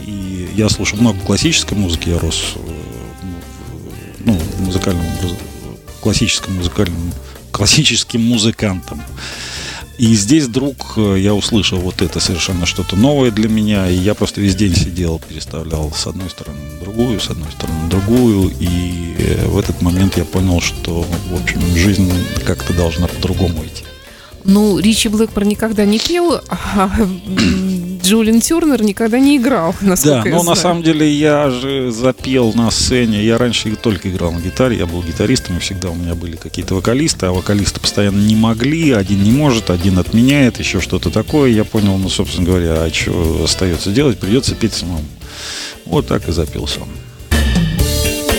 И 0.00 0.48
я 0.54 0.70
слушал 0.70 0.98
много 0.98 1.20
классической 1.20 1.76
музыки, 1.76 2.08
я 2.08 2.18
рос 2.18 2.54
э, 2.56 2.70
ну, 4.20 4.40
музыкальным, 4.60 5.04
классическим 6.00 6.56
музыкальным, 6.56 7.12
классическим 7.50 8.24
музыкантом. 8.24 9.02
И 9.98 10.14
здесь 10.14 10.44
вдруг 10.44 10.94
э, 10.96 11.16
я 11.18 11.34
услышал 11.34 11.80
вот 11.80 12.00
это 12.00 12.18
совершенно 12.18 12.64
что-то 12.64 12.96
новое 12.96 13.30
для 13.30 13.50
меня, 13.50 13.86
и 13.90 13.94
я 13.94 14.14
просто 14.14 14.40
весь 14.40 14.56
день 14.56 14.74
сидел, 14.74 15.20
переставлял 15.28 15.92
с 15.92 16.06
одной 16.06 16.30
стороны 16.30 16.60
на 16.72 16.80
другую, 16.80 17.20
с 17.20 17.28
одной 17.28 17.52
стороны 17.52 17.78
на 17.82 17.90
другую, 17.90 18.54
и 18.58 19.16
э, 19.18 19.48
в 19.48 19.58
этот 19.58 19.82
момент 19.82 20.16
я 20.16 20.24
понял, 20.24 20.62
что, 20.62 21.02
в 21.30 21.42
общем, 21.42 21.60
жизнь 21.76 22.10
как-то 22.46 22.72
должна 22.72 23.06
по-другому 23.06 23.66
идти. 23.66 23.84
Ну, 24.44 24.78
Ричи 24.78 25.08
Блэкпор 25.08 25.44
никогда 25.44 25.84
не 25.84 25.98
пел, 25.98 26.40
а 26.48 26.90
Джулин 28.02 28.40
Тернер 28.40 28.82
никогда 28.82 29.20
не 29.20 29.36
играл, 29.36 29.74
насколько 29.80 30.28
Да, 30.28 30.36
но 30.36 30.42
на 30.42 30.54
самом 30.54 30.82
деле 30.82 31.08
я 31.08 31.50
же 31.50 31.92
запел 31.92 32.52
на 32.52 32.70
сцене. 32.70 33.24
Я 33.24 33.38
раньше 33.38 33.74
только 33.76 34.10
играл 34.10 34.32
на 34.32 34.40
гитаре, 34.40 34.76
я 34.76 34.86
был 34.86 35.02
гитаристом, 35.02 35.56
и 35.56 35.60
всегда 35.60 35.90
у 35.90 35.94
меня 35.94 36.14
были 36.14 36.36
какие-то 36.36 36.74
вокалисты, 36.74 37.26
а 37.26 37.32
вокалисты 37.32 37.78
постоянно 37.78 38.20
не 38.20 38.34
могли, 38.34 38.90
один 38.90 39.22
не 39.22 39.30
может, 39.30 39.70
один 39.70 39.98
отменяет, 39.98 40.58
еще 40.58 40.80
что-то 40.80 41.10
такое. 41.10 41.50
Я 41.50 41.64
понял, 41.64 41.96
ну, 41.96 42.08
собственно 42.08 42.46
говоря, 42.46 42.82
а 42.82 42.90
что 42.92 43.44
остается 43.44 43.90
делать, 43.90 44.18
придется 44.18 44.54
петь 44.54 44.74
самому. 44.74 45.04
Вот 45.84 46.08
так 46.08 46.28
и 46.28 46.32
запел 46.32 46.66
сам. 46.66 46.88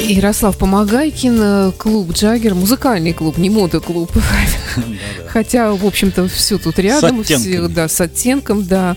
Ярослав 0.04 0.58
Помогайкин, 0.58 1.38
э, 1.40 1.72
клуб 1.78 2.12
Джаггер, 2.12 2.56
музыкальный 2.56 3.14
клуб, 3.14 3.38
не 3.38 3.50
мотоклуб. 3.50 4.12
Хотя, 5.28 5.72
в 5.72 5.86
общем-то, 5.86 6.28
все 6.28 6.58
тут 6.58 6.80
рядом, 6.80 7.24
все, 7.24 7.68
да, 7.68 7.88
с 7.88 8.00
оттенком, 8.02 8.66
да. 8.66 8.96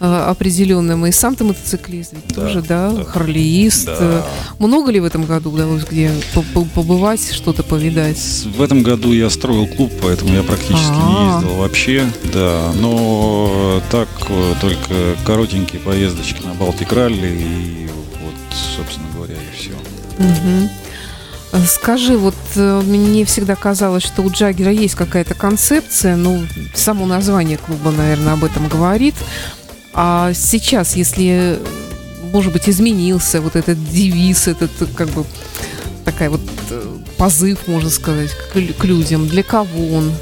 А, 0.00 0.30
определенным. 0.30 1.06
И 1.06 1.12
сам 1.12 1.34
ты 1.34 1.42
мотоциклист 1.42 2.12
ведь 2.12 2.28
да, 2.28 2.34
тоже, 2.34 2.62
да, 2.62 2.90
да. 2.90 3.04
харлеист. 3.04 3.86
Да. 3.86 4.24
Много 4.60 4.92
ли 4.92 5.00
в 5.00 5.04
этом 5.04 5.24
году 5.24 5.50
удалось 5.50 5.82
где 5.84 6.12
побывать, 6.54 7.32
что-то 7.32 7.64
повидать? 7.64 8.46
В 8.56 8.62
этом 8.62 8.84
году 8.84 9.12
я 9.12 9.28
строил 9.28 9.66
клуб, 9.66 9.90
поэтому 10.00 10.34
я 10.34 10.44
практически 10.44 10.86
А-а-а. 10.86 11.10
не 11.10 11.34
ездил 11.34 11.56
вообще, 11.56 12.06
да. 12.32 12.72
Но 12.76 13.82
так 13.90 14.08
э, 14.28 14.54
только 14.60 15.16
коротенькие 15.26 15.80
поездочки 15.80 16.46
на 16.46 16.54
Балтик 16.54 16.92
Ралли 16.92 17.36
и 17.36 17.88
вот, 18.22 18.56
собственно. 18.76 19.07
Угу. 20.18 20.68
Скажи, 21.66 22.16
вот 22.18 22.34
э, 22.56 22.82
мне 22.84 23.24
всегда 23.24 23.54
казалось, 23.54 24.02
что 24.02 24.22
у 24.22 24.30
Джаггера 24.30 24.70
есть 24.70 24.94
какая-то 24.94 25.34
концепция, 25.34 26.16
ну, 26.16 26.44
само 26.74 27.06
название 27.06 27.56
клуба, 27.56 27.90
наверное, 27.90 28.34
об 28.34 28.44
этом 28.44 28.68
говорит. 28.68 29.14
А 29.94 30.32
сейчас, 30.34 30.94
если, 30.94 31.58
может 32.32 32.52
быть, 32.52 32.68
изменился 32.68 33.40
вот 33.40 33.56
этот 33.56 33.82
девиз, 33.90 34.46
этот 34.46 34.70
как 34.94 35.08
бы 35.08 35.24
такая 36.04 36.28
вот 36.28 36.42
э, 36.70 36.98
позыв, 37.16 37.66
можно 37.66 37.88
сказать, 37.88 38.30
к, 38.30 38.52
к 38.52 38.84
людям, 38.84 39.26
для 39.26 39.42
кого 39.42 39.94
он? 39.94 40.12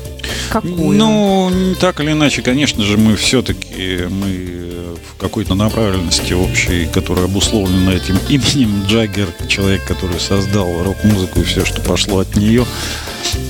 Какой 0.62 0.97
ну, 0.97 1.75
так 1.81 2.01
или 2.01 2.12
иначе, 2.12 2.42
конечно 2.42 2.83
же, 2.85 2.97
мы 2.97 3.16
все-таки 3.16 4.07
мы 4.09 4.97
в 5.16 5.21
какой-то 5.21 5.55
направленности 5.55 6.33
общей, 6.33 6.87
которая 6.87 7.27
обусловлена 7.27 7.92
этим 7.92 8.19
именем 8.29 8.85
Джаггер, 8.87 9.29
человек, 9.49 9.85
который 9.85 10.21
создал 10.21 10.83
рок-музыку 10.83 11.40
и 11.40 11.45
все, 11.45 11.64
что 11.64 11.81
пошло 11.83 12.21
от 12.21 12.37
нее. 12.37 12.66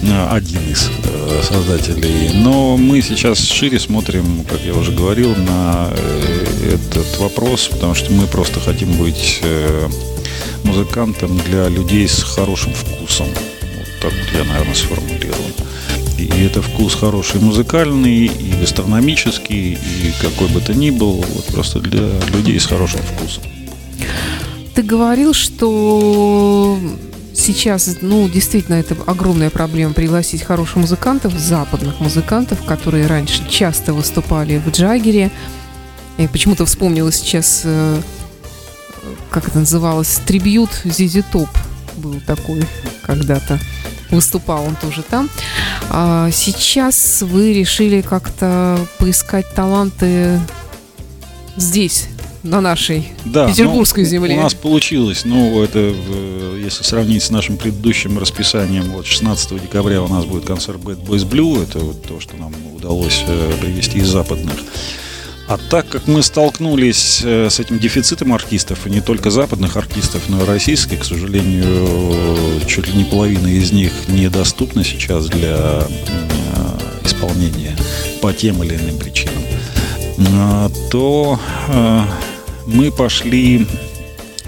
Э, 0.02 0.28
один 0.30 0.60
из 0.70 0.90
э, 1.04 1.42
создателей. 1.42 2.30
Но 2.34 2.76
мы 2.76 3.02
сейчас 3.02 3.38
шире 3.38 3.78
смотрим, 3.78 4.44
как 4.44 4.60
я 4.60 4.74
уже 4.74 4.92
говорил, 4.92 5.34
на 5.34 5.90
э, 5.92 6.74
этот 6.74 7.18
вопрос, 7.18 7.68
потому 7.68 7.94
что 7.94 8.12
мы 8.12 8.26
просто 8.26 8.60
хотим 8.60 8.92
быть 8.96 9.40
музыкантом 10.64 11.36
для 11.38 11.68
людей 11.68 12.08
с 12.08 12.22
хорошим 12.22 12.72
вкусом. 12.74 13.26
Вот 13.28 13.88
так 14.02 14.12
вот 14.12 14.38
я, 14.38 14.44
наверное, 14.44 14.74
сформулирую. 14.74 15.52
И 16.18 16.26
это 16.44 16.62
вкус 16.62 16.94
хороший 16.94 17.40
музыкальный, 17.40 18.26
и 18.26 18.54
гастрономический, 18.60 19.74
и 19.74 20.12
какой 20.20 20.48
бы 20.48 20.60
то 20.60 20.74
ни 20.74 20.90
был, 20.90 21.24
вот 21.34 21.44
просто 21.46 21.80
для 21.80 22.08
людей 22.32 22.58
с 22.58 22.66
хорошим 22.66 23.00
вкусом. 23.00 23.42
Ты 24.74 24.82
говорил, 24.82 25.34
что 25.34 26.78
сейчас, 27.34 27.96
ну, 28.00 28.28
действительно, 28.28 28.76
это 28.76 28.96
огромная 29.06 29.50
проблема 29.50 29.94
пригласить 29.94 30.42
хороших 30.42 30.76
музыкантов, 30.76 31.32
западных 31.34 32.00
музыкантов, 32.00 32.64
которые 32.64 33.06
раньше 33.06 33.48
часто 33.48 33.92
выступали 33.92 34.58
в 34.58 34.70
Джагере. 34.70 35.30
И 36.18 36.26
почему-то 36.28 36.64
вспомнила 36.64 37.12
сейчас, 37.12 37.62
э, 37.64 38.00
как 39.30 39.48
это 39.48 39.58
называлось, 39.58 40.20
трибют 40.26 40.70
Зизи 40.84 41.22
Топ 41.30 41.48
был 41.96 42.20
такой 42.26 42.64
когда-то. 43.02 43.58
Выступал 44.10 44.64
он 44.64 44.76
тоже 44.76 45.02
там. 45.02 45.28
А 45.90 46.30
сейчас 46.30 47.22
вы 47.22 47.52
решили 47.52 48.00
как-то 48.00 48.78
поискать 48.98 49.46
таланты 49.54 50.40
здесь, 51.56 52.08
на 52.46 52.60
нашей 52.60 53.08
да, 53.24 53.48
петербургской 53.48 54.04
ну, 54.04 54.08
земле. 54.08 54.38
У 54.38 54.42
нас 54.42 54.54
получилось, 54.54 55.24
ну, 55.24 55.62
это, 55.62 55.94
если 56.56 56.82
сравнить 56.84 57.22
с 57.22 57.30
нашим 57.30 57.56
предыдущим 57.56 58.18
расписанием, 58.18 58.84
вот 58.92 59.06
16 59.06 59.62
декабря 59.62 60.02
у 60.02 60.08
нас 60.08 60.24
будет 60.24 60.44
концерт 60.44 60.78
Bad 60.78 61.04
Boys 61.04 61.28
Blue, 61.28 61.62
это 61.62 61.80
вот 61.80 62.02
то, 62.02 62.20
что 62.20 62.36
нам 62.36 62.52
удалось 62.74 63.24
э, 63.26 63.52
привести 63.60 63.98
из 63.98 64.08
западных. 64.08 64.56
А 65.48 65.58
так 65.58 65.88
как 65.88 66.08
мы 66.08 66.22
столкнулись 66.22 67.20
э, 67.22 67.48
с 67.50 67.60
этим 67.60 67.78
дефицитом 67.78 68.32
артистов, 68.32 68.86
и 68.86 68.90
не 68.90 69.00
только 69.00 69.30
западных 69.30 69.76
артистов, 69.76 70.22
но 70.28 70.42
и 70.42 70.44
российских, 70.46 71.00
к 71.00 71.04
сожалению, 71.04 72.66
чуть 72.66 72.88
ли 72.88 72.94
не 72.94 73.04
половина 73.04 73.46
из 73.46 73.70
них 73.70 73.92
недоступна 74.08 74.82
сейчас 74.82 75.26
для 75.26 75.56
э, 75.56 76.78
исполнения 77.04 77.76
по 78.20 78.32
тем 78.32 78.62
или 78.64 78.74
иным 78.74 78.98
причинам, 78.98 79.42
то 80.90 81.38
мы 82.66 82.90
пошли 82.90 83.66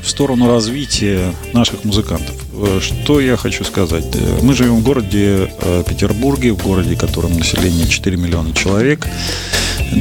в 0.03 0.09
сторону 0.09 0.49
развития 0.49 1.35
наших 1.53 1.85
музыкантов. 1.85 2.48
Э, 2.61 2.81
что 2.81 3.21
я 3.21 3.37
хочу 3.37 3.65
сказать? 3.65 4.07
Э, 4.15 4.39
мы 4.43 4.55
живем 4.55 4.77
в 4.77 4.83
городе 4.83 5.53
э, 5.61 5.85
Петербурге, 5.89 6.53
в 6.53 6.63
городе, 6.63 6.97
в 6.97 6.99
котором 6.99 7.39
население 7.39 7.87
4 7.87 8.17
миллиона 8.17 8.53
человек. 8.55 9.07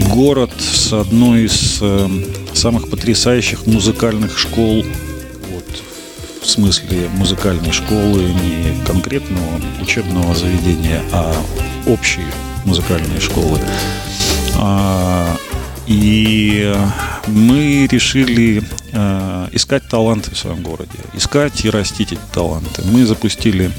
Город 0.10 0.52
с 0.60 0.92
одной 0.92 1.46
из 1.46 1.82
самых 2.54 2.90
потрясающих 2.90 3.68
музыкальных 3.68 4.38
школ 4.38 4.84
в 6.42 6.50
смысле 6.50 7.10
музыкальной 7.14 7.72
школы, 7.72 8.24
не 8.24 8.86
конкретного 8.86 9.62
учебного 9.82 10.34
заведения, 10.34 11.02
а 11.12 11.36
общей 11.86 12.26
музыкальной 12.66 13.20
школы. 13.20 13.60
И 15.88 16.76
мы 17.28 17.88
решили 17.90 18.62
э, 18.92 19.48
искать 19.54 19.88
таланты 19.88 20.32
в 20.32 20.38
своем 20.38 20.62
городе, 20.62 21.00
искать 21.14 21.64
и 21.64 21.70
растить 21.70 22.12
эти 22.12 22.20
таланты. 22.34 22.82
Мы 22.84 23.06
запустили 23.06 23.72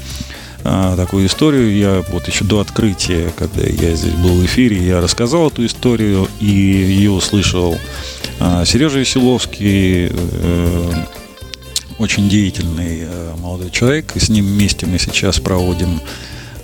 э, 0.63 0.93
такую 0.97 1.27
историю. 1.27 1.77
Я 1.77 2.03
вот 2.09 2.27
еще 2.27 2.45
до 2.45 2.61
открытия, 2.61 3.31
когда 3.37 3.61
я 3.61 3.95
здесь 3.95 4.13
был 4.13 4.41
в 4.41 4.45
эфире, 4.45 4.77
я 4.77 5.01
рассказал 5.01 5.49
эту 5.49 5.63
историю, 5.65 6.27
и 6.39 6.47
ее 6.47 7.11
услышал 7.11 7.77
э, 8.39 8.63
Сережа 8.65 8.97
Веселовский, 8.97 10.09
э, 10.11 10.93
очень 11.99 12.27
деятельный 12.27 13.01
э, 13.01 13.35
молодой 13.37 13.69
человек, 13.69 14.15
и 14.15 14.19
с 14.19 14.29
ним 14.29 14.45
вместе 14.45 14.87
мы 14.87 14.97
сейчас 14.97 15.39
проводим 15.39 16.01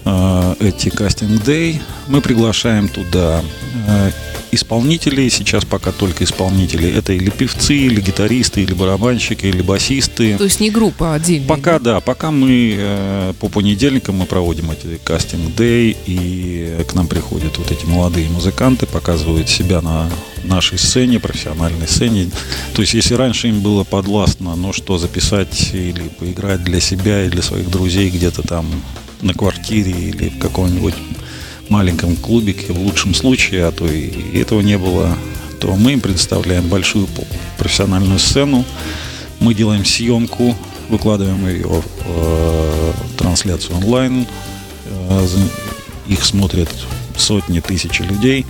э, 0.06 0.56
эти 0.60 0.89
кастинг-дэй. 0.89 1.82
Мы 2.08 2.22
приглашаем 2.22 2.88
туда 2.88 3.44
э, 3.88 4.12
исполнителей, 4.52 5.30
сейчас 5.30 5.65
пока 5.65 5.91
только 5.91 6.24
исполнители. 6.24 6.89
Это 6.89 7.13
или 7.13 7.30
певцы, 7.30 7.76
или 7.76 8.02
гитаристы, 8.02 8.62
или 8.63 8.74
барабанщики, 8.74 9.46
или 9.46 9.62
басисты. 9.62 10.38
То 10.38 10.46
есть 10.46 10.60
не 10.60 10.70
группа 10.72 11.13
а 11.13 11.15
отдельная? 11.15 11.48
Пока 11.48 11.80
да, 11.80 12.00
пока 12.00 12.32
мы 12.32 12.76
э, 12.78 13.34
по 13.39 13.50
понедельникам 13.50 14.15
мы 14.15 14.26
проводим 14.26 14.72
эти 14.72 15.00
кастинг-дэй, 15.04 15.98
и 16.06 16.84
к 16.88 16.94
нам 16.94 17.08
приходят 17.08 17.58
вот 17.58 17.72
эти 17.72 17.86
молодые 17.86 18.30
музыканты, 18.30 18.86
показывают 18.86 19.50
себя 19.50 19.82
на 19.82 20.10
нашей 20.44 20.78
сцене, 20.78 21.20
профессиональной 21.20 21.88
сцене. 21.88 22.30
То 22.74 22.82
есть 22.82 22.94
если 22.94 23.15
раньше 23.15 23.48
им 23.50 23.62
было 23.62 23.84
подвластно, 23.84 24.56
ну 24.56 24.74
что, 24.74 24.98
записать 24.98 25.72
или 25.74 26.08
поиграть 26.20 26.63
для 26.63 26.80
себя 26.80 27.26
и 27.26 27.30
для 27.30 27.41
своих 27.41 27.70
друзей 27.70 28.10
где-то 28.10 28.44
там 28.44 28.65
на 29.21 29.34
квартире 29.34 29.91
или 29.91 30.30
в 30.30 30.39
каком-нибудь 30.39 30.95
маленьком 31.69 32.15
клубике 32.15 32.73
в 32.73 32.80
лучшем 32.80 33.13
случае, 33.13 33.65
а 33.65 33.71
то 33.71 33.88
и 33.88 34.38
этого 34.38 34.62
не 34.62 34.78
было, 34.78 35.17
то 35.60 35.75
мы 35.75 35.93
им 35.93 36.01
предоставляем 36.01 36.67
большую 36.67 37.08
профессиональную 37.58 38.19
сцену. 38.19 38.65
Мы 39.39 39.54
делаем 39.54 39.86
съемку, 39.86 40.56
выкладываем 40.89 41.47
ее 41.47 41.84
э, 42.06 42.93
трансляцию 43.17 43.78
онлайн. 43.78 44.28
Э, 44.86 45.28
их 46.08 46.23
смотрят 46.23 46.69
сотни, 47.17 47.60
тысячи 47.60 48.04
людей, 48.04 48.45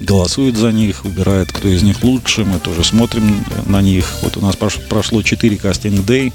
голосуют 0.00 0.56
за 0.56 0.72
них, 0.72 1.04
выбирают, 1.04 1.52
кто 1.52 1.68
из 1.68 1.82
них 1.82 2.02
лучше. 2.02 2.44
Мы 2.44 2.58
тоже 2.58 2.84
смотрим 2.84 3.44
на 3.66 3.80
них. 3.80 4.06
Вот 4.22 4.36
у 4.36 4.40
нас 4.40 4.56
прошло 4.56 5.22
4 5.22 5.56
кастинг-дэй. 5.56 6.32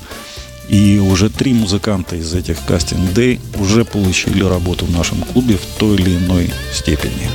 И 0.69 0.99
уже 0.99 1.29
три 1.29 1.53
музыканта 1.53 2.15
из 2.15 2.33
этих 2.33 2.57
кастинг-дэй 2.65 3.39
уже 3.59 3.85
получили 3.85 4.43
работу 4.43 4.85
в 4.85 4.91
нашем 4.91 5.21
клубе 5.21 5.57
в 5.57 5.79
той 5.79 5.95
или 5.95 6.17
иной 6.17 6.51
степени. 6.73 7.29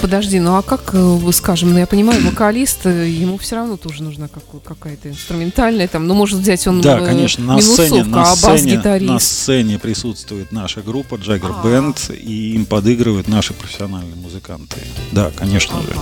Подожди, 0.00 0.38
ну 0.38 0.56
а 0.56 0.62
как, 0.62 0.90
э, 0.92 1.18
скажем, 1.32 1.72
ну 1.72 1.78
я 1.78 1.86
понимаю, 1.86 2.22
вокалист, 2.26 2.84
э, 2.84 3.08
ему 3.08 3.38
все 3.38 3.56
равно 3.56 3.76
тоже 3.76 4.02
нужна 4.02 4.28
какая-то 4.28 5.08
инструментальная, 5.08 5.88
там, 5.88 6.06
ну 6.06 6.14
может 6.14 6.40
взять 6.40 6.66
он 6.66 6.80
Да, 6.80 7.00
конечно, 7.00 7.44
на 7.44 7.60
сцене, 7.60 8.04
на, 8.04 8.22
а 8.22 8.36
сцене, 8.36 8.78
на 9.00 9.18
сцене 9.18 9.78
присутствует 9.78 10.52
наша 10.52 10.82
группа 10.82 11.14
Jagger 11.14 11.54
а. 11.62 11.66
Band, 11.66 12.14
и 12.16 12.54
им 12.54 12.66
подыгрывают 12.66 13.28
наши 13.28 13.54
профессиональные 13.54 14.16
музыканты. 14.16 14.76
Да, 15.12 15.30
конечно 15.34 15.80
же. 15.80 15.94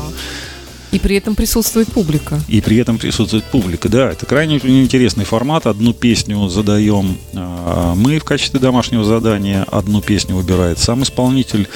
И 0.93 0.99
при 0.99 1.17
этом 1.17 1.35
присутствует 1.35 1.91
публика. 1.91 2.39
И 2.49 2.61
при 2.61 2.77
этом 2.77 2.99
присутствует 2.99 3.45
публика, 3.45 3.89
да. 3.89 4.11
Это 4.11 4.27
крайне 4.27 4.57
интересный 4.57 5.25
формат. 5.25 5.67
Одну 5.67 5.95
песню 5.95 6.49
задаем 6.49 7.17
э, 7.33 7.95
мы 7.97 8.19
в 8.19 8.25
качестве 8.25 8.61
домашнего 8.61 9.03
задания, 9.03 9.65
одну 9.71 10.03
песню 10.03 10.37
выбирает 10.37 10.79
сам 10.79 11.03
исполнитель. 11.03 11.67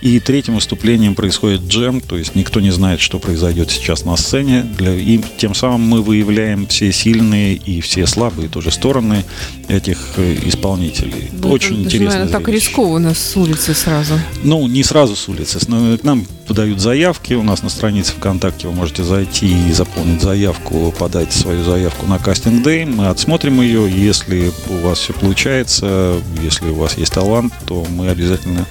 И 0.00 0.20
третьим 0.20 0.56
выступлением 0.56 1.14
происходит 1.14 1.62
джем, 1.62 2.00
то 2.00 2.18
есть 2.18 2.34
никто 2.34 2.60
не 2.60 2.70
знает, 2.70 3.00
что 3.00 3.18
произойдет 3.18 3.70
сейчас 3.70 4.04
на 4.04 4.16
сцене. 4.16 4.62
Для, 4.76 4.92
и 4.92 5.20
тем 5.38 5.54
самым 5.54 5.80
мы 5.82 6.02
выявляем 6.02 6.66
все 6.66 6.92
сильные 6.92 7.54
и 7.54 7.80
все 7.80 8.06
слабые 8.06 8.48
тоже 8.48 8.70
стороны 8.70 9.24
этих 9.68 9.98
э, 10.16 10.36
исполнителей. 10.46 11.30
Ну, 11.32 11.50
Очень 11.50 11.74
это, 11.74 11.84
интересно. 11.84 12.18
Наверное, 12.18 12.32
так 12.32 12.48
рискованно 12.48 13.14
с 13.14 13.36
улицы 13.36 13.72
сразу. 13.72 14.14
Ну, 14.42 14.66
не 14.66 14.82
сразу 14.82 15.14
с 15.14 15.28
улицы. 15.28 15.58
К 15.60 16.02
нам 16.02 16.26
подают 16.44 16.80
заявки. 16.80 17.34
У 17.34 17.42
нас 17.42 17.62
на 17.62 17.68
странице 17.68 18.12
ВКонтакте 18.12 18.68
вы 18.68 18.74
можете 18.74 19.04
зайти 19.04 19.68
и 19.68 19.72
заполнить 19.72 20.22
заявку, 20.22 20.94
подать 20.98 21.32
свою 21.32 21.64
заявку 21.64 22.06
на 22.06 22.18
кастинг 22.18 22.62
дэй. 22.62 22.84
Мы 22.84 23.08
отсмотрим 23.08 23.60
ее. 23.60 23.90
Если 23.90 24.52
у 24.68 24.86
вас 24.86 24.98
все 24.98 25.12
получается, 25.12 26.16
если 26.42 26.68
у 26.68 26.74
вас 26.74 26.96
есть 26.98 27.12
талант, 27.12 27.52
то 27.66 27.84
мы 27.90 28.08
обязательно 28.08 28.66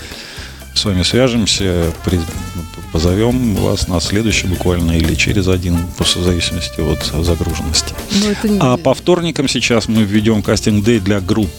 с 0.74 0.86
вами 0.86 1.04
свяжемся, 1.04 1.94
позовем 2.92 3.56
вас 3.56 3.88
на 3.88 4.00
следующий 4.00 4.48
буквально 4.48 4.98
или 4.98 5.14
через 5.16 5.48
один, 5.48 5.78
просто 5.98 6.20
в 6.20 6.24
зависимости 6.24 6.82
от 6.82 7.26
загруженности. 7.26 7.94
Не... 8.44 8.58
А 8.60 8.78
по 8.78 8.94
вторникам 8.94 9.48
сейчас 9.48 9.88
мы 9.88 10.04
введем 10.04 10.42
кастинг-дэй 10.42 11.00
для 11.00 11.20
групп, 11.20 11.52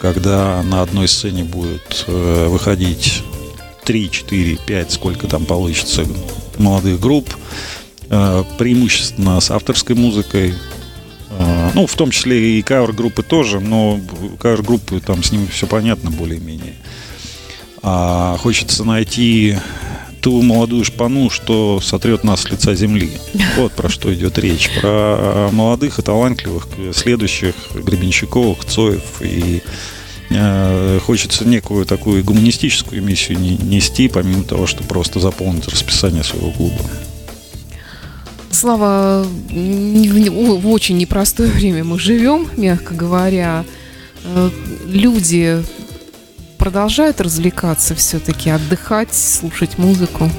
когда 0.00 0.62
на 0.62 0.82
одной 0.82 1.08
сцене 1.08 1.44
будет 1.44 2.04
э, 2.06 2.46
выходить 2.48 3.22
3, 3.84 4.10
4, 4.10 4.58
5, 4.66 4.90
сколько 4.92 5.26
там 5.26 5.44
получится 5.44 6.04
молодых 6.58 7.00
групп, 7.00 7.28
э, 8.08 8.44
преимущественно 8.58 9.40
с 9.40 9.50
авторской 9.50 9.96
музыкой, 9.96 10.54
э, 11.30 11.70
ну, 11.74 11.86
в 11.86 11.94
том 11.94 12.10
числе 12.10 12.58
и 12.58 12.62
кавер-группы 12.62 13.22
тоже, 13.22 13.60
но 13.60 14.00
кавер-группы 14.38 15.00
там 15.00 15.22
с 15.22 15.32
ними 15.32 15.46
все 15.46 15.66
понятно 15.66 16.10
более-менее 16.10 16.74
а 17.82 18.36
хочется 18.38 18.84
найти 18.84 19.56
ту 20.20 20.42
молодую 20.42 20.84
шпану, 20.84 21.30
что 21.30 21.80
сотрет 21.80 22.24
нас 22.24 22.42
с 22.42 22.50
лица 22.50 22.74
земли. 22.74 23.10
Вот 23.56 23.72
про 23.72 23.88
что 23.88 24.12
идет 24.12 24.38
речь. 24.38 24.70
Про 24.80 25.48
молодых 25.52 25.98
и 25.98 26.02
талантливых 26.02 26.68
следующих 26.92 27.54
Гребенщиковых, 27.74 28.64
Цоев 28.64 29.22
и 29.22 29.62
хочется 30.30 31.44
некую 31.44 31.84
такую 31.86 32.22
гуманистическую 32.24 33.02
миссию 33.02 33.38
нести, 33.40 34.08
помимо 34.08 34.44
того, 34.44 34.66
что 34.66 34.84
просто 34.84 35.18
заполнить 35.18 35.66
расписание 35.68 36.22
своего 36.22 36.50
клуба. 36.50 36.80
Слава, 38.50 39.24
в 39.48 40.68
очень 40.68 40.98
непростое 40.98 41.50
время 41.50 41.84
мы 41.84 41.98
живем, 41.98 42.48
мягко 42.56 42.94
говоря. 42.94 43.64
Э, 44.24 44.50
люди 44.86 45.62
продолжают 46.60 47.20
развлекаться 47.22 47.94
все-таки, 47.94 48.50
отдыхать, 48.50 49.14
слушать 49.14 49.78
музыку? 49.78 50.30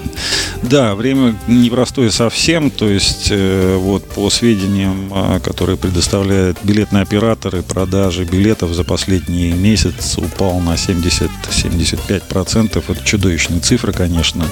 Да, 0.62 0.94
время 0.94 1.36
непростое 1.48 2.12
совсем. 2.12 2.70
То 2.70 2.88
есть, 2.88 3.30
э, 3.32 3.76
вот 3.76 4.08
по 4.08 4.30
сведениям, 4.30 5.10
а, 5.12 5.40
которые 5.40 5.78
предоставляют 5.78 6.60
билетные 6.64 7.02
операторы, 7.02 7.64
продажи 7.64 8.24
билетов 8.24 8.72
за 8.72 8.84
последний 8.84 9.52
месяц 9.52 10.20
упал 10.20 10.60
на 10.60 10.78
70-75%. 10.78 12.84
Это 12.88 13.04
чудовищные 13.04 13.60
цифры, 13.60 13.92
конечно. 13.92 14.46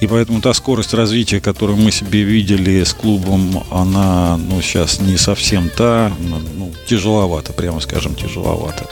И 0.00 0.06
поэтому 0.06 0.40
та 0.40 0.54
скорость 0.54 0.94
развития, 0.94 1.40
которую 1.40 1.76
мы 1.78 1.90
себе 1.90 2.22
видели 2.22 2.84
с 2.84 2.92
клубом, 2.94 3.64
она 3.70 4.36
ну, 4.36 4.60
сейчас 4.62 5.00
не 5.00 5.16
совсем 5.16 5.70
та, 5.70 6.12
ну, 6.20 6.72
тяжеловато, 6.86 7.52
прямо 7.52 7.80
скажем, 7.80 8.14
тяжеловато. 8.14 8.88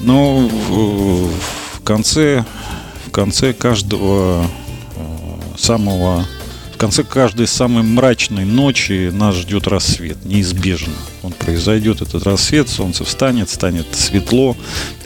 Но 0.00 0.48
в, 0.48 1.28
в 1.74 1.80
конце, 1.84 2.44
в 3.06 3.10
конце 3.10 3.52
каждого 3.52 4.46
э, 4.96 5.58
самого 5.58 6.26
в 6.76 6.78
конце 6.78 7.04
каждой 7.04 7.46
самой 7.46 7.82
мрачной 7.82 8.44
ночи 8.44 9.08
нас 9.10 9.34
ждет 9.34 9.66
рассвет, 9.66 10.26
неизбежно. 10.26 10.92
Он 11.22 11.32
произойдет, 11.32 12.02
этот 12.02 12.24
рассвет, 12.24 12.68
солнце 12.68 13.02
встанет, 13.02 13.48
станет 13.48 13.86
светло, 13.94 14.54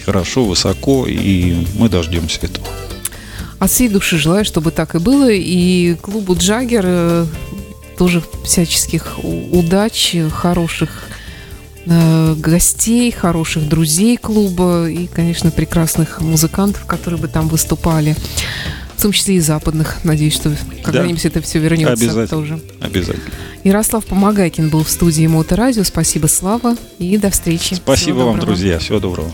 хорошо, 0.05 0.45
высоко, 0.45 1.07
и 1.07 1.65
мы 1.79 1.89
дождемся 1.89 2.41
этого. 2.43 2.67
От 3.61 3.71
всей 3.71 3.91
души 3.91 4.17
желаю, 4.17 4.45
чтобы 4.47 4.71
так 4.71 4.95
и 4.95 4.99
было. 4.99 5.31
И 5.31 5.95
клубу 6.01 6.35
Джаггер 6.35 6.85
э, 6.87 7.27
тоже 7.99 8.23
всяческих 8.43 9.19
удач, 9.23 10.17
хороших 10.33 10.89
э, 11.85 12.35
гостей, 12.39 13.13
хороших 13.13 13.69
друзей 13.69 14.17
клуба 14.17 14.89
и, 14.89 15.07
конечно, 15.07 15.51
прекрасных 15.51 16.23
музыкантов, 16.23 16.87
которые 16.87 17.21
бы 17.21 17.29
там 17.29 17.49
выступали. 17.49 18.17
В 18.97 19.03
том 19.03 19.13
числе 19.13 19.37
и 19.37 19.41
западных. 19.41 20.05
Надеюсь, 20.05 20.35
что 20.35 20.57
когда-нибудь 20.83 21.23
да. 21.23 21.29
это 21.29 21.43
все 21.43 21.59
вернется 21.59 21.93
Обязательно. 21.93 22.27
тоже. 22.29 22.61
Обязательно. 22.81 23.25
Ярослав 23.63 24.07
Помогайкин 24.07 24.71
был 24.71 24.85
в 24.85 24.91
студии 24.91 25.27
Моторадио. 25.27 25.85
Спасибо, 25.85 26.29
Слава, 26.29 26.77
и 26.99 27.19
до 27.19 27.29
встречи. 27.29 27.75
Спасибо 27.75 28.21
вам, 28.21 28.41
друзья. 28.41 28.79
Всего 28.79 29.01
доброго. 29.01 29.31